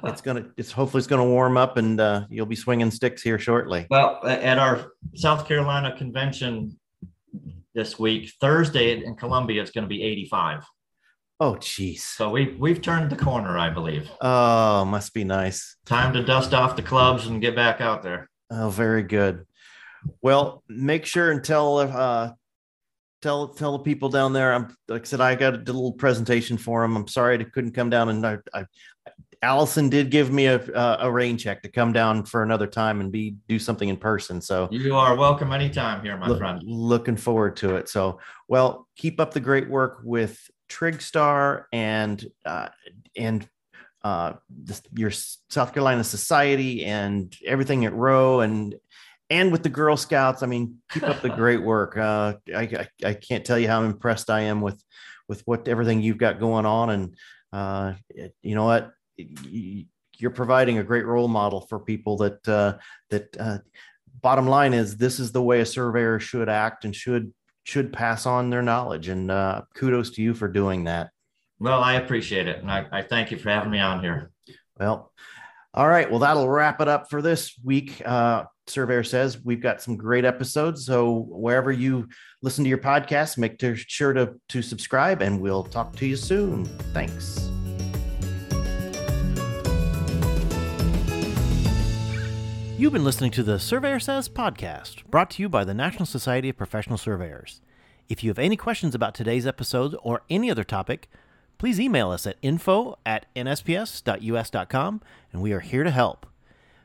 it's 0.05 0.21
gonna 0.21 0.47
it's 0.57 0.73
hopefully 0.73 0.99
it's 0.99 1.07
gonna 1.07 1.25
warm 1.25 1.57
up 1.57 1.77
and 1.77 2.01
uh, 2.01 2.25
you'll 2.29 2.47
be 2.47 2.57
swinging 2.57 2.91
sticks 2.91 3.23
here 3.23 3.39
shortly. 3.39 3.87
Well 3.91 4.21
at 4.27 4.59
our 4.59 4.93
south 5.15 5.47
carolina 5.47 5.97
convention 5.97 6.79
this 7.75 7.99
week 7.99 8.33
thursday 8.41 9.03
in 9.05 9.15
columbia 9.15 9.63
it's 9.63 9.71
going 9.71 9.85
to 9.85 9.89
be 9.89 10.03
85 10.03 10.65
oh 11.39 11.57
geez 11.57 12.03
so 12.03 12.31
we 12.31 12.57
we've 12.59 12.83
turned 12.83 13.11
the 13.11 13.17
corner 13.17 13.57
i 13.57 13.71
believe. 13.71 14.11
Oh 14.21 14.85
must 14.85 15.15
be 15.15 15.25
nice. 15.25 15.77
Time 15.87 16.13
to 16.15 16.25
dust 16.25 16.53
off 16.53 16.77
the 16.77 16.83
clubs 16.83 17.27
and 17.27 17.41
get 17.41 17.55
back 17.55 17.81
out 17.81 18.03
there. 18.03 18.29
Oh 18.51 18.71
very 18.71 19.03
good 19.03 19.45
well 20.23 20.63
make 20.69 21.07
sure 21.07 21.31
and 21.31 21.43
tell 21.45 21.79
uh 21.79 22.33
tell 23.23 23.49
tell 23.49 23.73
the 23.73 23.79
people 23.85 24.09
down 24.09 24.33
there. 24.33 24.53
I'm 24.53 24.75
like 24.89 25.03
I 25.03 25.05
said, 25.05 25.21
I 25.21 25.35
got 25.35 25.55
a 25.55 25.59
little 25.59 25.93
presentation 25.93 26.57
for 26.57 26.83
them. 26.83 26.97
I'm 26.97 27.09
sorry 27.09 27.39
I 27.39 27.45
couldn't 27.45 27.73
come 27.73 27.91
down, 27.91 28.09
and 28.09 28.27
I, 28.27 28.39
I 28.55 28.67
Allison 29.43 29.89
did 29.89 30.11
give 30.11 30.33
me 30.33 30.47
a, 30.47 30.61
a 31.01 31.11
rain 31.11 31.37
check 31.39 31.63
to 31.63 31.69
come 31.69 31.93
down 31.93 32.25
for 32.25 32.43
another 32.43 32.67
time 32.67 33.01
and 33.01 33.13
be 33.13 33.37
do 33.49 33.59
something 33.59 33.89
in 33.89 33.97
person. 33.97 34.41
So 34.41 34.69
you 34.71 34.97
are 34.97 35.15
welcome 35.15 35.53
anytime 35.53 36.03
here, 36.03 36.17
my 36.17 36.29
look, 36.29 36.39
friend. 36.39 36.63
Looking 36.65 37.17
forward 37.17 37.57
to 37.59 37.77
it. 37.77 37.89
So, 37.89 38.21
well, 38.49 38.89
keep 38.97 39.21
up 39.21 39.33
the 39.33 39.41
great 39.41 39.69
work 39.69 40.01
with 40.03 40.39
TrigStar 40.69 41.65
and 41.73 42.25
uh, 42.45 42.69
and 43.17 43.49
uh, 44.03 44.35
this, 44.49 44.83
your 44.95 45.11
South 45.11 45.73
Carolina 45.73 46.05
Society 46.05 46.85
and 46.85 47.35
everything 47.45 47.85
at 47.85 47.93
Rowe 47.93 48.41
and 48.41 48.75
and 49.31 49.53
with 49.53 49.63
the 49.63 49.69
Girl 49.69 49.97
Scouts. 49.97 50.43
I 50.43 50.47
mean, 50.47 50.77
keep 50.91 51.03
up 51.03 51.21
the 51.21 51.29
great 51.29 51.63
work. 51.63 51.97
Uh, 51.97 52.35
I, 52.55 52.63
I, 52.63 52.89
I 53.05 53.15
can't 53.15 53.45
tell 53.45 53.59
you 53.59 53.69
how 53.69 53.83
impressed 53.83 54.31
I 54.31 54.43
am 54.43 54.61
with 54.61 54.83
with 55.29 55.43
what 55.47 55.69
everything 55.69 56.01
you've 56.01 56.19
got 56.19 56.41
going 56.41 56.67
on. 56.67 56.91
And 56.91 57.17
uh, 57.53 57.95
you 58.43 58.55
know 58.55 58.65
what? 58.65 58.93
You're 59.17 60.31
providing 60.31 60.79
a 60.79 60.85
great 60.85 61.07
role 61.07 61.29
model 61.29 61.61
for 61.63 61.79
people 61.79 62.17
that 62.19 62.49
uh, 62.49 62.79
that 63.11 63.37
uh, 63.39 63.59
bottom 64.21 64.47
line 64.47 64.75
is 64.75 64.97
this 64.97 65.21
is 65.21 65.33
the 65.33 65.43
way 65.43 65.61
a 65.61 65.67
surveyor 65.67 66.19
should 66.19 66.49
act 66.49 66.85
and 66.85 66.95
should 66.95 67.33
should 67.65 67.93
pass 67.93 68.27
on 68.27 68.51
their 68.51 68.63
knowledge. 68.63 69.09
And 69.09 69.31
uh, 69.31 69.63
kudos 69.75 70.11
to 70.13 70.23
you 70.23 70.35
for 70.35 70.49
doing 70.49 70.85
that. 70.85 71.11
Well 71.61 71.83
i 71.83 71.95
appreciate 71.95 72.47
it. 72.47 72.61
And 72.61 72.71
I, 72.71 72.87
I 72.91 73.03
thank 73.03 73.31
you 73.31 73.37
for 73.37 73.51
having 73.51 73.71
me 73.71 73.81
on 73.81 74.01
here. 74.01 74.31
Well 74.79 75.13
all 75.75 75.89
right. 75.89 76.11
Well 76.11 76.21
that'll 76.21 76.49
wrap 76.49 76.81
it 76.81 76.89
up 76.89 77.11
for 77.11 77.21
this 77.21 77.55
week. 77.63 78.01
Uh, 78.05 78.45
surveyor 78.69 79.03
says 79.03 79.45
we've 79.45 79.63
got 79.63 79.81
some 79.83 79.97
great 79.97 80.25
episodes 80.25 80.87
so 80.87 81.27
wherever 81.29 81.73
you 81.73 82.09
listen 82.43 82.65
to 82.65 82.69
your 82.69 82.79
podcast 82.79 83.39
make 83.39 83.61
sure 83.89 84.13
to 84.13 84.35
to 84.49 84.63
subscribe 84.63 85.23
and 85.23 85.41
we'll 85.41 85.65
talk 85.65 85.95
to 85.97 86.07
you 86.07 86.17
soon 86.17 86.65
thanks 86.93 87.51
You've 92.79 92.93
been 92.93 93.03
listening 93.03 93.33
to 93.33 93.43
the 93.43 93.59
Surveyor 93.59 93.99
Says 93.99 94.29
podcast, 94.29 95.05
brought 95.07 95.31
to 95.31 95.43
you 95.43 95.49
by 95.49 95.65
the 95.65 95.75
National 95.75 96.07
Society 96.07 96.51
of 96.51 96.57
Professional 96.57 96.97
Surveyors. 96.97 97.61
If 98.09 98.23
you 98.23 98.31
have 98.31 98.39
any 98.39 98.57
questions 98.57 98.95
about 98.95 99.17
today's 99.17 99.49
episode 99.49 99.97
or 100.01 100.23
any 100.31 100.49
other 100.49 100.63
topic, 100.63 101.11
please 101.59 101.81
email 101.81 102.13
us 102.13 102.25
at 102.25 102.37
info 102.41 102.97
at 103.05 103.27
nsps.us.com 103.35 105.03
and 105.33 105.43
we 105.43 105.53
are 105.53 105.59
here 105.59 105.83
to 105.83 105.91
help. 105.91 106.25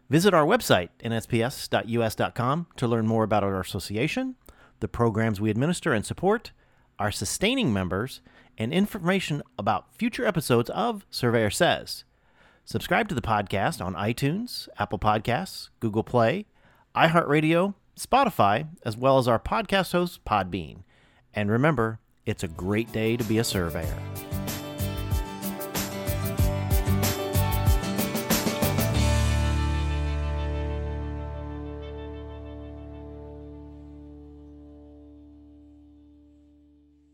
Visit 0.10 0.34
our 0.34 0.46
website, 0.46 0.90
nsps.us.com, 1.04 2.68
to 2.76 2.88
learn 2.88 3.08
more 3.08 3.24
about 3.24 3.44
our 3.44 3.60
association, 3.60 4.36
the 4.80 4.88
programs 4.88 5.40
we 5.40 5.50
administer 5.50 5.94
and 5.94 6.06
support, 6.06 6.52
our 7.00 7.12
sustaining 7.12 7.74
members, 7.74 8.22
and 8.58 8.74
information 8.74 9.42
about 9.58 9.96
future 9.96 10.26
episodes 10.26 10.70
of 10.70 11.06
Surveyor 11.10 11.50
Says. 11.50 12.04
Subscribe 12.66 13.10
to 13.10 13.16
the 13.16 13.22
podcast 13.22 13.84
on 13.84 13.96
iTunes, 13.96 14.70
Apple 14.78 15.00
Podcasts, 15.00 15.70
Google 15.80 16.04
Play, 16.04 16.46
iHeartRadio, 16.96 17.74
Spotify, 18.00 18.68
as 18.86 18.96
well 18.96 19.18
as 19.18 19.28
our 19.28 19.40
podcast 19.40 19.92
host, 19.92 20.24
Podbean. 20.26 20.84
And 21.34 21.50
remember, 21.52 22.00
it's 22.26 22.44
a 22.44 22.48
great 22.48 22.92
day 22.92 23.18
to 23.18 23.24
be 23.24 23.38
a 23.38 23.44
surveyor. 23.44 23.98